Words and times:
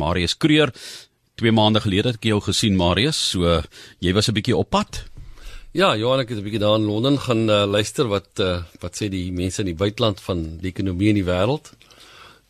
Marius 0.00 0.36
Kreer. 0.40 0.72
Twee 1.40 1.52
maande 1.52 1.80
gelede 1.84 2.12
het 2.12 2.20
ek 2.20 2.28
jou 2.32 2.40
gesien 2.44 2.76
Marius, 2.76 3.20
so 3.32 3.60
jy 4.00 4.12
was 4.16 4.28
'n 4.28 4.36
bietjie 4.36 4.56
op 4.56 4.70
pad. 4.70 5.04
Ja, 5.72 5.96
Johan, 5.96 6.20
ek 6.20 6.32
het 6.32 6.38
'n 6.38 6.42
bietjie 6.42 6.58
daar 6.60 6.78
in 6.78 6.88
Londen 6.88 7.18
gaan 7.18 7.48
uh, 7.48 7.64
luister 7.64 8.08
wat 8.08 8.40
uh, 8.40 8.62
wat 8.80 8.96
sê 8.96 9.08
die 9.08 9.30
mense 9.32 9.60
in 9.62 9.70
die 9.70 9.78
buiteland 9.78 10.20
van 10.20 10.58
die 10.58 10.72
ekonomie 10.72 11.08
in 11.08 11.20
die 11.20 11.28
wêreld 11.28 11.70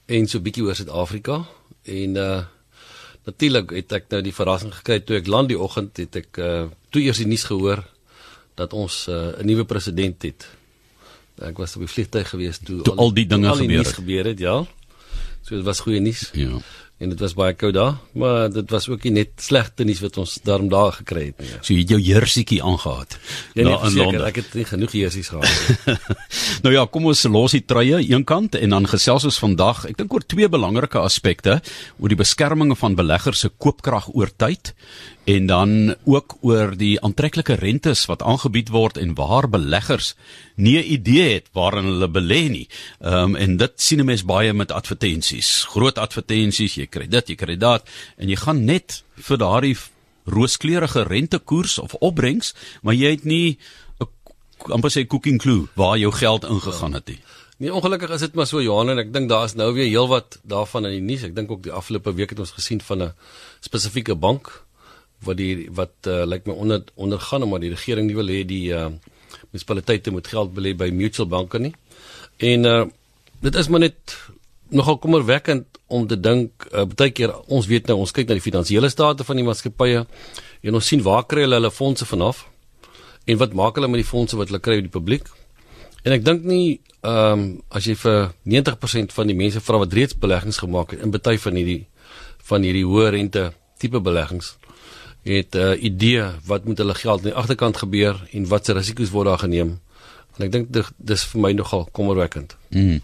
en 0.07 0.27
so 0.27 0.39
'n 0.39 0.43
bietjie 0.43 0.65
oor 0.65 0.75
Suid-Afrika 0.75 1.45
en 1.85 2.17
uh 2.17 2.43
natuurlik 3.29 3.71
het 3.71 3.93
ek 3.93 4.09
nou 4.09 4.23
die 4.23 4.33
verrassing 4.33 4.73
gekry 4.75 5.01
toe 5.05 5.17
ek 5.17 5.27
land 5.27 5.49
die 5.49 5.59
oggend 5.59 5.97
het 5.97 6.17
ek 6.17 6.39
uh 6.39 6.69
toe 6.91 7.03
eers 7.03 7.21
die 7.21 7.27
nuus 7.27 7.45
gehoor 7.45 7.85
dat 8.55 8.73
ons 8.73 9.07
'n 9.07 9.13
uh, 9.13 9.45
nuwe 9.45 9.65
president 9.65 10.23
het. 10.23 10.49
Ek 11.41 11.57
was 11.57 11.77
op 11.77 11.85
die 11.85 11.93
vliegtuig 11.95 12.29
gewees 12.29 12.59
toe, 12.59 12.83
toe 12.83 12.95
al, 12.95 12.99
al 12.99 13.13
die 13.15 13.27
dinge 13.27 13.49
al 13.49 13.57
die 13.57 13.69
gebeur 13.69 13.85
het. 13.85 13.95
gebeur 13.95 14.25
het, 14.25 14.39
ja. 14.39 14.57
So 15.43 15.57
dit 15.57 15.65
was 15.65 15.81
goeie 15.81 16.01
nuus. 16.01 16.31
Ja. 16.33 16.61
En 17.01 17.09
dit 17.09 17.23
was 17.25 17.33
baie 17.33 17.55
koud 17.57 17.73
daar, 17.73 17.95
maar 18.13 18.51
dit 18.53 18.71
was 18.75 18.85
ook 18.91 19.07
nie 19.09 19.13
net 19.23 19.31
slegte 19.41 19.87
nuus 19.89 20.03
wat 20.05 20.19
ons 20.21 20.35
daarom 20.45 20.67
daar 20.69 20.93
gekry 20.99 21.31
het 21.31 21.39
nie. 21.41 21.49
Ja. 21.49 21.61
So 21.65 21.73
jy 21.73 21.81
het 21.81 21.95
jou 21.95 22.01
jersietjie 22.05 22.59
aangehad. 22.61 23.17
Ja, 23.57 23.65
nee, 23.65 23.93
seker, 23.95 24.25
ek 24.29 24.41
het 24.43 24.59
nie 24.59 24.67
genoeg 24.69 24.97
jersies 24.99 25.31
gehad. 25.33 25.97
nou 26.67 26.75
ja, 26.75 26.85
kom 26.93 27.09
ons 27.09 27.25
los 27.33 27.57
die 27.57 27.63
truie 27.65 28.03
eenkant 28.05 28.59
en 28.61 28.77
dan 28.77 28.89
gesels 28.93 29.25
ons 29.31 29.41
vandag, 29.41 29.87
ek 29.89 29.97
dink 30.03 30.13
oor 30.13 30.27
twee 30.29 30.51
belangrike 30.53 31.01
aspekte, 31.01 31.63
oor 31.97 32.13
die 32.13 32.21
beskerming 32.21 32.77
van 32.77 32.99
beleggers 33.01 33.47
se 33.47 33.53
koopkrag 33.57 34.13
oor 34.13 34.29
tyd 34.37 34.75
en 35.25 35.47
dan 35.47 35.95
ook 36.05 36.37
oor 36.41 36.77
die 36.77 37.01
aantreklike 37.01 37.55
rentes 37.61 38.07
wat 38.11 38.23
aangebied 38.23 38.71
word 38.75 38.99
en 38.99 39.15
waar 39.15 39.49
beleggers 39.49 40.15
nie 40.57 40.79
'n 40.79 40.93
idee 40.93 41.33
het 41.35 41.47
waarin 41.53 41.85
hulle 41.85 42.09
belê 42.09 42.49
nie. 42.51 42.69
Ehm 43.01 43.15
um, 43.15 43.37
en 43.37 43.57
dit 43.57 43.73
sien 43.77 44.01
'n 44.01 44.05
mens 44.05 44.25
baie 44.25 44.53
met 44.53 44.73
advertensies. 44.73 45.65
Groot 45.65 45.99
advertensies, 45.99 46.75
jy 46.75 46.87
kry 46.91 47.07
dit, 47.09 47.33
jy 47.33 47.39
kry 47.41 47.57
dat 47.57 47.89
en 48.17 48.29
jy 48.29 48.37
gaan 48.37 48.65
net 48.65 49.03
vir 49.29 49.41
daardie 49.41 49.77
rooskleurige 50.31 51.07
rentekoers 51.09 51.79
of 51.79 51.95
opbrengs, 51.95 52.55
maar 52.83 52.95
jy 52.95 53.17
het 53.17 53.25
nie 53.25 53.59
'n 54.01 54.73
amper 54.77 54.91
sê 54.91 55.07
cooking 55.07 55.39
clue 55.41 55.69
waar 55.75 55.99
jou 55.99 56.13
geld 56.13 56.45
ingegaan 56.45 56.93
het 56.93 57.07
nie. 57.09 57.21
Nee, 57.61 57.73
ongelukkig 57.75 58.11
is 58.11 58.21
dit 58.21 58.35
maar 58.35 58.47
so 58.47 58.63
Johan 58.63 58.89
en 58.89 58.99
ek 58.99 59.13
dink 59.13 59.29
daar 59.29 59.45
is 59.45 59.55
nou 59.55 59.73
weer 59.77 59.89
heelwat 59.89 60.39
daarvan 60.49 60.87
in 60.89 60.93
die 60.93 61.01
nuus. 61.01 61.27
Ek 61.29 61.35
dink 61.37 61.51
ook 61.51 61.63
die 61.63 61.73
afgelope 61.73 62.15
week 62.17 62.31
het 62.31 62.39
ons 62.39 62.55
gesien 62.57 62.81
van 62.81 63.03
'n 63.03 63.13
spesifieke 63.61 64.15
bank 64.15 64.65
wat 65.25 65.37
die 65.37 65.69
wat 65.71 66.09
uh, 66.09 66.25
lyk 66.25 66.47
my 66.47 66.55
onder 66.55 66.85
ondergaan 66.95 67.43
omdat 67.43 67.61
die 67.61 67.71
regering 67.71 68.07
nie 68.07 68.17
wil 68.17 68.33
hê 68.33 68.45
die 68.49 68.73
uh, 68.73 68.89
munisipaliteite 69.51 70.11
moet 70.11 70.27
geld 70.27 70.55
belê 70.55 70.73
by 70.77 70.89
mutual 70.91 71.29
banke 71.29 71.59
nie. 71.59 71.75
En 72.39 72.65
uh, 72.65 72.85
dit 73.41 73.55
is 73.55 73.69
maar 73.69 73.81
net 73.81 74.17
nogal 74.69 74.99
kommerwekkend 74.99 75.70
om 75.91 76.07
te 76.07 76.17
dink 76.21 76.67
uh, 76.71 76.87
baie 76.87 77.13
keer 77.15 77.35
ons 77.49 77.67
weet 77.67 77.91
nou 77.91 77.99
ons 78.05 78.15
kyk 78.15 78.29
na 78.29 78.39
die 78.39 78.45
finansiële 78.45 78.91
state 78.93 79.27
van 79.27 79.41
die 79.41 79.47
maatskappye 79.47 80.05
en 80.63 80.79
ons 80.79 80.87
sien 80.93 81.03
waar 81.03 81.27
kry 81.27 81.45
hulle 81.47 81.59
hulle 81.61 81.73
fondse 81.75 82.07
vanaf 82.09 82.47
en 83.27 83.41
wat 83.43 83.55
maak 83.55 83.79
hulle 83.79 83.91
met 83.91 84.03
die 84.03 84.11
fondse 84.11 84.39
wat 84.39 84.51
hulle 84.51 84.63
kry 84.63 84.81
uit 84.81 84.87
die 84.89 84.95
publiek? 84.95 85.29
En 86.05 86.15
ek 86.17 86.25
dink 86.25 86.47
nie 86.49 86.81
ehm 87.01 87.33
um, 87.33 87.45
as 87.73 87.87
jy 87.89 87.95
vir 87.97 88.33
90% 88.45 89.15
van 89.17 89.31
die 89.31 89.37
mense 89.37 89.61
vra 89.65 89.79
wat 89.81 89.95
reeds 89.97 90.17
beleggings 90.21 90.59
gemaak 90.61 90.93
het 90.93 91.05
in 91.05 91.13
baie 91.15 91.39
van 91.41 91.57
hierdie 91.57 91.85
van 92.51 92.67
hierdie 92.67 92.85
hoë 92.85 93.13
rente 93.15 93.45
tipe 93.81 94.01
beleggings 94.05 94.57
het 95.25 95.55
'n 95.55 95.59
uh, 95.59 95.83
idee 95.83 96.25
wat 96.47 96.65
met 96.65 96.79
hulle 96.79 96.95
geld 96.95 97.19
aan 97.19 97.31
die 97.33 97.41
agterkant 97.43 97.77
gebeur 97.77 98.21
en 98.33 98.49
watse 98.49 98.73
risiko's 98.73 99.11
word 99.11 99.27
daar 99.27 99.39
geneem. 99.39 99.81
En 100.41 100.47
ek 100.47 100.53
dink 100.55 100.93
dis 100.97 101.23
vir 101.33 101.41
my 101.45 101.51
nogal 101.53 101.83
kommerwekkend. 101.93 102.55
Mm. 102.73 103.01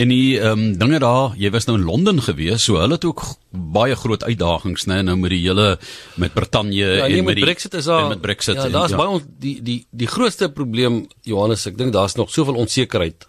En 0.00 0.12
die 0.12 0.38
ehm 0.38 0.52
um, 0.62 0.78
dinge 0.80 0.98
daar, 1.02 1.34
jy 1.36 1.50
was 1.52 1.66
nou 1.68 1.76
in 1.76 1.84
Londen 1.84 2.22
gewees, 2.24 2.64
so 2.64 2.78
hulle 2.80 2.96
het 2.96 3.04
ook 3.04 3.20
baie 3.50 3.96
groot 3.98 4.24
uitdagings, 4.24 4.86
né, 4.88 5.02
nou 5.04 5.16
met 5.20 5.34
die 5.34 5.42
hele 5.42 5.66
met 6.16 6.32
Brittanje 6.32 6.86
ja, 6.86 7.04
en 7.04 7.12
nee, 7.12 7.20
met, 7.20 7.26
met 7.34 7.40
die 7.40 7.44
Brexit 7.44 7.74
is 7.74 7.84
daar 7.90 8.08
met 8.08 8.22
Brexit. 8.24 8.56
Ja, 8.56 8.64
en- 8.64 8.72
daar's 8.72 8.96
baie 8.96 9.08
ons 9.18 9.26
die 9.42 9.58
die 9.62 9.86
die 9.90 10.08
grootste 10.08 10.48
probleem 10.48 11.02
Johannes, 11.28 11.66
ek 11.68 11.76
dink 11.76 11.92
daar's 11.92 12.16
nog 12.16 12.32
soveel 12.32 12.56
onsekerheid 12.64 13.28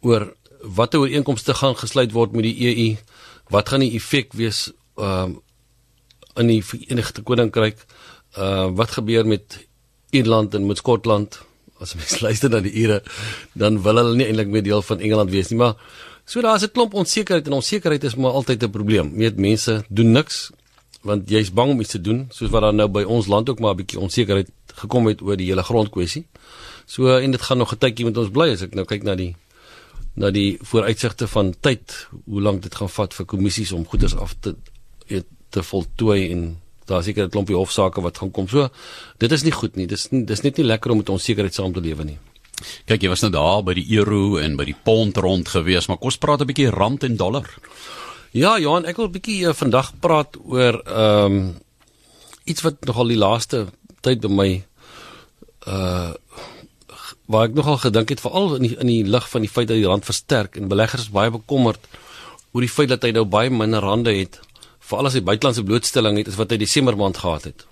oor 0.00 0.30
watter 0.62 1.00
ooreenkomste 1.04 1.54
gaan 1.54 1.76
gesluit 1.76 2.12
word 2.16 2.32
met 2.32 2.46
die 2.48 2.56
EU. 2.70 2.88
Wat 3.52 3.68
gaan 3.68 3.84
die 3.84 3.92
effek 4.00 4.32
wees 4.32 4.70
ehm 4.96 5.36
um, 5.36 5.42
in 6.36 6.50
die 6.50 6.62
Verenigde 6.64 7.22
Koninkryk? 7.22 7.84
Uh 8.38 8.68
wat 8.76 8.90
gebeur 8.96 9.26
met 9.26 9.66
Ierland 10.10 10.54
en 10.54 10.66
met 10.66 10.78
Skotland? 10.78 11.40
As 11.80 11.94
mens 11.94 12.20
luister 12.24 12.50
na 12.50 12.60
die 12.60 12.72
Ire, 12.72 13.02
dan 13.54 13.82
wil 13.82 13.96
hulle 14.00 14.16
nie 14.16 14.26
eintlik 14.26 14.48
meer 14.48 14.62
deel 14.62 14.82
van 14.82 15.00
Engeland 15.00 15.30
wees 15.30 15.50
nie, 15.50 15.58
maar 15.58 15.74
so 16.24 16.42
daar's 16.42 16.64
'n 16.64 16.72
klomp 16.72 16.94
onsekerheid 16.94 17.46
en 17.46 17.52
onsekerheid 17.52 18.04
is 18.04 18.16
maar 18.16 18.32
altyd 18.32 18.62
'n 18.62 18.70
probleem. 18.70 19.16
Weet 19.16 19.36
mense 19.36 19.84
doen 19.88 20.12
niks 20.12 20.50
want 21.06 21.30
jy's 21.30 21.52
bang 21.52 21.70
om 21.70 21.80
iets 21.80 21.94
te 21.94 22.00
doen, 22.00 22.26
soos 22.34 22.50
wat 22.50 22.62
daar 22.62 22.74
nou 22.74 22.88
by 22.88 23.02
ons 23.02 23.26
land 23.26 23.48
ook 23.48 23.60
maar 23.60 23.74
'n 23.74 23.76
bietjie 23.76 24.00
onsekerheid 24.00 24.50
gekom 24.74 25.06
het 25.06 25.22
oor 25.22 25.36
die 25.36 25.46
hele 25.46 25.62
grondkwessie. 25.62 26.26
So 26.86 27.16
en 27.16 27.30
dit 27.30 27.42
gaan 27.42 27.58
nog 27.58 27.72
'n 27.72 27.78
tydjie 27.78 28.04
met 28.04 28.16
ons 28.16 28.30
bly 28.30 28.50
as 28.52 28.62
ek 28.62 28.74
nou 28.74 28.84
kyk 28.84 29.02
na 29.02 29.14
die 29.14 29.36
na 30.14 30.30
die 30.30 30.58
vooruitsigte 30.60 31.26
van 31.28 31.54
tyd, 31.60 32.08
hoe 32.24 32.40
lank 32.40 32.62
dit 32.62 32.74
gaan 32.74 32.88
vat 32.88 33.14
vir 33.14 33.26
kommissies 33.26 33.72
om 33.72 33.86
goeders 33.86 34.16
af 34.16 34.34
te 34.40 34.54
te 35.50 35.62
voltooi 35.62 36.30
en 36.30 36.60
daar 36.86 37.02
seker 37.02 37.24
'n 37.24 37.30
klompie 37.30 37.56
hofsaake 37.56 38.00
wat 38.00 38.18
gaan 38.18 38.30
kom. 38.30 38.48
So 38.48 38.68
dit 39.18 39.32
is 39.32 39.42
nie 39.42 39.52
goed 39.52 39.76
nie. 39.76 39.86
Dis 39.86 40.10
nie, 40.10 40.24
dis 40.24 40.42
net 40.42 40.56
nie 40.56 40.66
lekker 40.66 40.90
om 40.90 40.98
met 40.98 41.08
onsekerheid 41.08 41.54
saam 41.54 41.72
te 41.72 41.80
lewe 41.80 42.04
nie. 42.04 42.18
Kyk, 42.86 43.02
jy 43.02 43.08
was 43.08 43.20
nou 43.20 43.32
daar 43.32 43.62
by 43.62 43.74
die 43.74 43.98
euro 43.98 44.38
en 44.38 44.56
by 44.56 44.64
die 44.64 44.76
pond 44.84 45.16
rond 45.16 45.48
gewees, 45.48 45.88
maar 45.88 45.98
kom 45.98 46.08
ons 46.08 46.16
praat 46.18 46.40
'n 46.40 46.46
bietjie 46.46 46.70
rand 46.70 47.04
en 47.04 47.16
dollar. 47.16 47.48
Ja, 48.32 48.58
Johan, 48.58 48.84
ek 48.84 48.96
wil 48.96 49.06
'n 49.06 49.12
bietjie 49.12 49.48
uh, 49.48 49.52
vandag 49.52 49.92
praat 50.00 50.36
oor 50.44 50.82
ehm 50.84 51.32
um, 51.32 51.54
iets 52.44 52.62
wat 52.62 52.84
nogal 52.86 53.08
die 53.08 53.18
laaste 53.18 53.66
tyd 54.00 54.20
by 54.20 54.28
my 54.28 54.50
uh 55.66 56.14
waar 57.26 57.48
ek 57.48 57.56
nogal 57.58 57.78
gedink 57.82 58.12
het 58.14 58.22
veral 58.22 58.54
in 58.54 58.62
die 58.62 58.76
in 58.78 58.86
die 58.86 59.04
lig 59.04 59.24
van 59.28 59.42
die 59.42 59.50
feit 59.50 59.66
dat 59.68 59.76
die 59.76 59.86
rand 59.86 60.04
versterk 60.06 60.56
en 60.56 60.68
beleggers 60.70 61.10
baie 61.10 61.30
bekommerd 61.34 61.82
oor 62.52 62.62
die 62.62 62.70
feit 62.70 62.88
dat 62.88 63.02
hy 63.02 63.10
nou 63.16 63.24
baie 63.26 63.50
minder 63.50 63.82
rande 63.82 64.14
het 64.14 64.38
veral 64.86 65.08
as 65.08 65.16
hy 65.18 65.22
buitelandse 65.26 65.64
blootstelling 65.66 66.20
het 66.20 66.30
as 66.30 66.38
wat 66.38 66.52
hy 66.54 66.58
Desember 66.62 66.96
maand 66.98 67.18
gehad 67.18 67.48
het. 67.50 67.66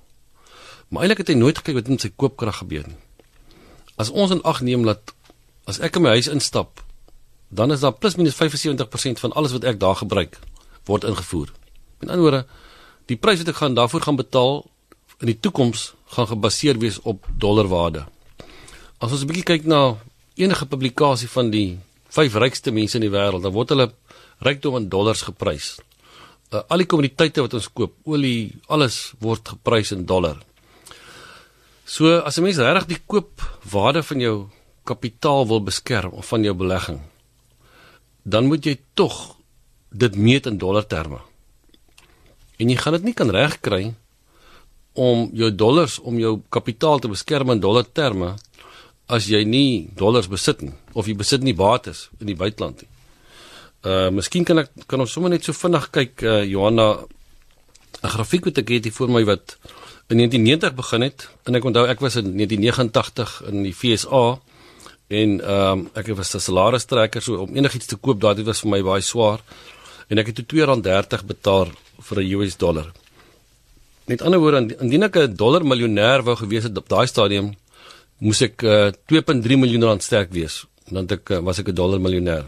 Maar 0.88 1.06
eintlik 1.06 1.22
het 1.24 1.32
hy 1.32 1.38
nooit 1.38 1.58
gekyk 1.58 1.78
wat 1.78 1.90
met 1.92 2.04
sy 2.04 2.10
koopkrag 2.10 2.60
gebeur 2.62 2.88
nie. 2.88 2.98
As 4.00 4.10
ons 4.10 4.34
in 4.34 4.42
ag 4.42 4.60
neem 4.66 4.82
dat 4.86 5.14
as 5.70 5.78
ek 5.78 5.96
in 5.96 6.04
my 6.04 6.16
huis 6.18 6.28
instap, 6.28 6.82
dan 7.54 7.70
is 7.70 7.84
daar 7.84 7.94
plus 7.94 8.18
minus 8.18 8.34
75% 8.34 9.22
van 9.22 9.32
alles 9.38 9.54
wat 9.54 9.64
ek 9.64 9.78
daar 9.80 9.96
gebruik 9.96 10.40
word 10.90 11.06
ingevoer. 11.08 11.52
Met 12.02 12.10
ander 12.10 12.24
woorde, 12.24 12.42
die 13.06 13.16
prys 13.16 13.40
wat 13.42 13.52
ek 13.54 13.60
gaan 13.62 13.78
daarvoor 13.78 14.02
gaan 14.04 14.18
betaal 14.18 14.64
in 15.22 15.30
die 15.30 15.38
toekoms 15.38 15.92
gaan 16.16 16.28
gebaseer 16.28 16.78
wees 16.82 16.98
op 17.02 17.26
dollarwaarde. 17.38 18.04
As 18.98 19.12
ons 19.12 19.22
'n 19.22 19.26
bietjie 19.30 19.48
kyk 19.50 19.64
na 19.64 19.96
enige 20.34 20.66
publikasie 20.66 21.28
van 21.28 21.50
die 21.50 21.78
vyf 22.08 22.34
rykste 22.34 22.70
mense 22.70 22.94
in 22.98 23.06
die 23.06 23.10
wêreld, 23.10 23.42
dan 23.42 23.52
word 23.52 23.68
hulle 23.68 23.92
rykdom 24.40 24.76
in 24.76 24.88
dollars 24.88 25.22
geprys. 25.22 25.78
Uh, 26.54 26.60
al 26.70 26.84
die 26.84 26.86
kommoditeite 26.86 27.42
wat 27.42 27.54
ons 27.58 27.66
koop, 27.74 27.96
olie, 28.06 28.52
alles 28.70 28.98
word 29.22 29.48
geprys 29.56 29.90
in 29.96 30.04
dollar. 30.06 30.36
So 31.84 32.20
as 32.22 32.38
'n 32.38 32.44
mens 32.44 32.58
regtig 32.58 32.86
die 32.86 33.02
koopwaarde 33.06 34.02
van 34.02 34.20
jou 34.20 34.36
kapitaal 34.84 35.46
wil 35.46 35.60
beskerm 35.60 36.12
of 36.12 36.26
van 36.26 36.44
jou 36.44 36.54
belegging, 36.54 37.00
dan 38.22 38.46
moet 38.46 38.64
jy 38.64 38.78
tog 38.94 39.36
dit 39.90 40.16
meet 40.16 40.46
in 40.46 40.58
dollar 40.58 40.86
terme. 40.86 41.18
En 42.58 42.68
jy 42.68 42.76
gaan 42.76 42.92
dit 42.92 43.02
nie 43.02 43.14
kan 43.14 43.30
regkry 43.30 43.94
om 44.92 45.30
jou 45.32 45.50
dollars 45.54 45.98
om 45.98 46.18
jou 46.18 46.42
kapitaal 46.48 46.98
te 46.98 47.08
beskerm 47.08 47.50
in 47.50 47.60
dollar 47.60 47.84
terme 47.92 48.36
as 49.06 49.26
jy 49.26 49.44
nie 49.44 49.90
dollars 49.94 50.28
besit 50.28 50.62
nie 50.62 50.74
of 50.92 51.06
jy 51.06 51.14
besit 51.14 51.42
nie 51.42 51.54
bates 51.54 52.08
in 52.20 52.26
die 52.26 52.36
buiteland 52.36 52.82
nie. 52.82 52.93
Uh 53.84 54.08
miskien 54.10 54.44
kan 54.44 54.58
ek 54.58 54.70
kan 54.86 55.00
ons 55.00 55.12
sommer 55.12 55.30
net 55.30 55.44
so 55.44 55.52
vinnig 55.52 55.90
kyk 55.92 56.22
uh 56.22 56.42
Johanna 56.44 57.04
'n 58.02 58.12
grafiek 58.16 58.44
wat 58.44 58.58
ek 58.58 58.68
het 58.68 58.84
hier 58.84 58.96
voor 58.96 59.10
my 59.10 59.24
wat 59.24 59.56
in 60.08 60.16
1990 60.16 60.74
begin 60.74 61.02
het 61.02 61.28
en 61.44 61.54
ek 61.54 61.64
onthou 61.64 61.86
ek 61.88 62.00
was 62.00 62.16
in 62.16 62.36
1989 62.36 63.42
in 63.50 63.62
die 63.62 63.72
FSA 63.72 64.40
en 65.08 65.40
ehm 65.40 65.78
um, 65.78 65.88
ek 65.94 66.06
was 66.16 66.34
'n 66.34 66.40
salaristrekker 66.40 67.22
so 67.22 67.44
om 67.44 67.56
enigiets 67.56 67.86
te 67.86 67.96
koop 67.96 68.20
daardie 68.20 68.44
was 68.44 68.60
vir 68.60 68.70
my 68.70 68.82
baie 68.82 69.02
swaar 69.02 69.40
en 70.08 70.18
ek 70.18 70.26
het 70.26 70.48
toe 70.48 70.60
R2.30 70.66 71.24
betaal 71.26 71.68
vir 72.06 72.18
'n 72.20 72.32
US 72.34 72.56
dollar. 72.56 72.92
Met 74.06 74.22
ander 74.22 74.40
woorde 74.40 74.76
indien 74.80 75.02
ek 75.02 75.16
'n 75.16 75.34
dollar 75.36 75.64
miljonair 75.64 76.22
wou 76.22 76.36
gewees 76.36 76.62
het 76.62 76.76
op 76.76 76.88
daai 76.88 77.06
stadium 77.06 77.54
moes 78.18 78.40
ek 78.42 78.62
uh, 78.62 78.92
2.3 79.12 79.56
miljoen 79.56 79.84
rand 79.84 80.02
sterk 80.02 80.30
wees 80.32 80.64
dan 80.90 81.08
ek 81.08 81.30
uh, 81.30 81.38
was 81.40 81.58
ek 81.58 81.68
'n 81.68 81.74
dollar 81.74 82.00
miljonair. 82.00 82.44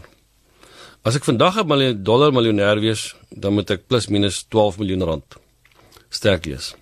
As 1.07 1.15
ek 1.15 1.23
vandag 1.23 1.55
'n 1.55 1.67
miljoen 1.71 2.03
dollar 2.03 2.31
miljonair 2.35 2.79
wees, 2.83 3.15
dan 3.31 3.53
moet 3.53 3.69
ek 3.71 3.87
plus 3.87 4.07
minus 4.11 4.43
12 4.51 4.77
miljoen 4.77 5.03
rand 5.07 5.35
sterk 6.09 6.43
wees. 6.43 6.75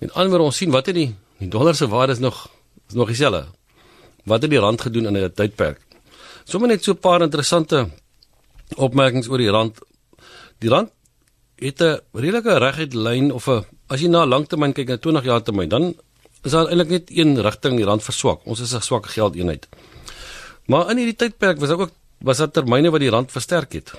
Met 0.00 0.10
ander 0.14 0.30
woorde 0.30 0.50
ons 0.50 0.56
sien 0.56 0.70
wat 0.70 0.86
het 0.86 0.94
die 0.94 1.14
die 1.38 1.48
dollar 1.48 1.74
se 1.74 1.86
waarde 1.86 2.12
is 2.12 2.18
nog 2.18 2.50
is 2.88 2.94
nog 2.94 3.06
dieselfde. 3.06 3.46
Wat 4.24 4.42
het 4.42 4.50
die 4.50 4.58
rand 4.58 4.80
gedoen 4.80 5.06
in 5.06 5.16
'n 5.16 5.32
tydperk? 5.32 5.78
Sommige 6.44 6.72
net 6.72 6.84
so 6.84 6.92
'n 6.92 6.98
paar 6.98 7.22
interessante 7.22 7.88
opmerkings 8.76 9.28
oor 9.28 9.38
die 9.38 9.50
rand. 9.50 9.78
Die 10.58 10.70
rand 10.70 10.90
het 11.56 11.80
'n 11.80 12.00
redelike 12.12 12.58
reguit 12.58 12.94
lyn 12.94 13.32
of 13.32 13.46
'n 13.46 13.64
as 13.86 14.00
jy 14.00 14.08
na 14.08 14.26
langtermyn 14.26 14.72
kyk 14.72 14.88
na 14.88 14.96
20 14.96 15.24
jaar 15.24 15.42
termyn, 15.42 15.68
dan 15.68 15.94
is 16.42 16.50
daar 16.50 16.66
eintlik 16.66 16.88
net 16.88 17.10
een 17.10 17.40
rigting 17.42 17.76
die 17.76 17.84
rand 17.84 18.02
verswak. 18.02 18.40
Ons 18.44 18.60
is 18.60 18.74
'n 18.74 18.80
swak 18.80 19.06
geldeenheid. 19.06 19.68
Maar 20.66 20.90
in 20.90 20.96
hierdie 20.96 21.16
tydperk 21.16 21.58
was 21.60 21.68
daar 21.68 21.80
ook 21.80 21.92
was 22.18 22.38
daar 22.38 22.50
termyne 22.50 22.90
wat 22.90 23.00
die 23.00 23.10
rand 23.10 23.32
versterk 23.32 23.72
het. 23.72 23.92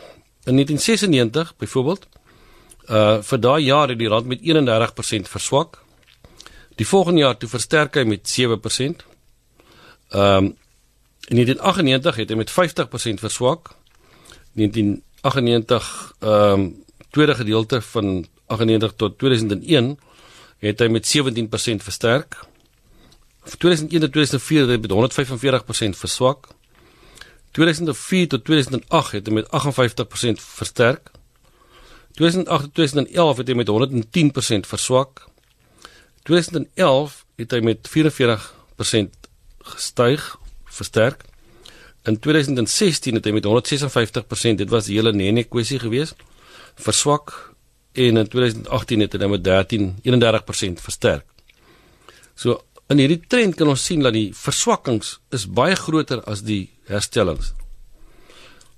In 0.44 0.56
1996 0.56 1.56
byvoorbeeld, 1.58 2.08
uh 2.90 3.22
vir 3.22 3.40
daai 3.40 3.64
jaar 3.64 3.90
het 3.90 4.00
die 4.00 4.08
rand 4.08 4.26
met 4.26 4.42
31% 4.42 5.30
verswak. 5.30 5.80
Die 6.76 6.88
volgende 6.88 7.20
jaar 7.20 7.38
toe 7.38 7.50
versterk 7.50 7.96
hy 7.96 8.04
met 8.04 8.36
7%. 8.40 9.06
Ehm 10.10 10.44
um, 10.44 10.58
in 11.30 11.36
1998 11.36 12.16
het 12.16 12.30
hy 12.30 12.36
met 12.36 12.52
50% 12.52 13.22
verswak. 13.22 13.76
1998 14.54 16.14
ehm 16.20 16.60
um, 16.60 16.84
tweede 17.10 17.36
gedeelte 17.36 17.82
van 17.82 18.26
98 18.46 18.94
tot 18.96 19.18
2001 19.18 19.98
het 20.60 20.80
hy 20.80 20.88
met 20.88 21.06
17% 21.08 21.84
versterk. 21.86 22.38
Van 23.44 23.58
2001 23.58 24.02
tot 24.02 24.12
2004 24.12 24.68
het 24.68 24.70
hy 24.70 24.80
met 24.82 24.94
145% 25.96 26.00
verswak. 26.00 26.50
2004 27.52 28.28
tot 28.28 28.46
2008 28.46 29.12
het 29.12 29.28
hy 29.28 29.34
met 29.34 29.48
58% 29.48 30.44
versterk. 30.44 31.12
2008 32.20 32.64
tot 32.64 32.74
2011 32.74 33.38
het 33.38 33.48
hy 33.48 33.56
met 33.58 33.70
110% 33.70 34.70
verswak. 34.70 35.26
2011 36.24 37.26
het 37.40 37.56
hy 37.56 37.60
met 37.66 37.90
44% 37.90 39.30
gestyg, 39.74 40.28
versterk. 40.66 41.24
In 42.08 42.20
2016 42.20 43.20
het 43.20 43.26
hy 43.26 43.34
met 43.36 43.48
156%, 43.48 44.62
dit 44.62 44.70
was 44.70 44.88
die 44.88 44.98
hele 44.98 45.14
nene 45.14 45.44
kwessie 45.44 45.80
geweest, 45.82 46.16
verswak 46.80 47.34
en 47.98 48.22
in 48.22 48.28
2018 48.28 49.04
het 49.04 49.16
hy 49.16 49.20
nou 49.20 49.34
met 49.34 49.44
13 49.44 49.90
31% 50.06 50.84
versterk. 50.84 51.26
So 52.40 52.62
in 52.90 52.98
hierdie 52.98 53.22
trend 53.30 53.58
kan 53.58 53.70
ons 53.70 53.86
sien 53.86 54.02
dat 54.02 54.16
die 54.16 54.30
verswakkings 54.34 55.20
is 55.36 55.46
baie 55.46 55.78
groter 55.78 56.24
as 56.30 56.42
die 56.46 56.70
herstellings. 56.90 57.54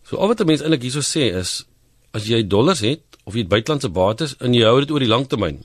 So 0.04 0.18
al 0.18 0.28
wat 0.28 0.42
'n 0.42 0.48
mens 0.48 0.62
eintlik 0.62 0.84
hierso 0.84 1.00
sê 1.00 1.31
is 1.42 1.66
as 2.13 2.28
jy 2.28 2.44
dollars 2.44 2.81
het 2.81 3.04
of 3.24 3.36
jy 3.36 3.48
buitelandse 3.48 3.90
bates 3.90 4.36
en 4.40 4.54
jy 4.54 4.63
hou 4.63 4.80
dit 4.80 4.92
oor 4.92 5.00
die 5.00 5.08
lang 5.08 5.28
termyn, 5.28 5.63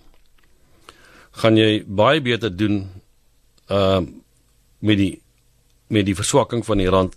gaan 1.32 1.56
jy 1.56 1.84
baie 1.86 2.20
beter 2.20 2.50
doen 2.50 2.88
uh 3.68 4.00
met 4.80 4.98
die 4.98 5.20
met 5.88 6.06
die 6.06 6.14
verswakking 6.14 6.64
van 6.64 6.78
die 6.78 6.88
rand 6.88 7.14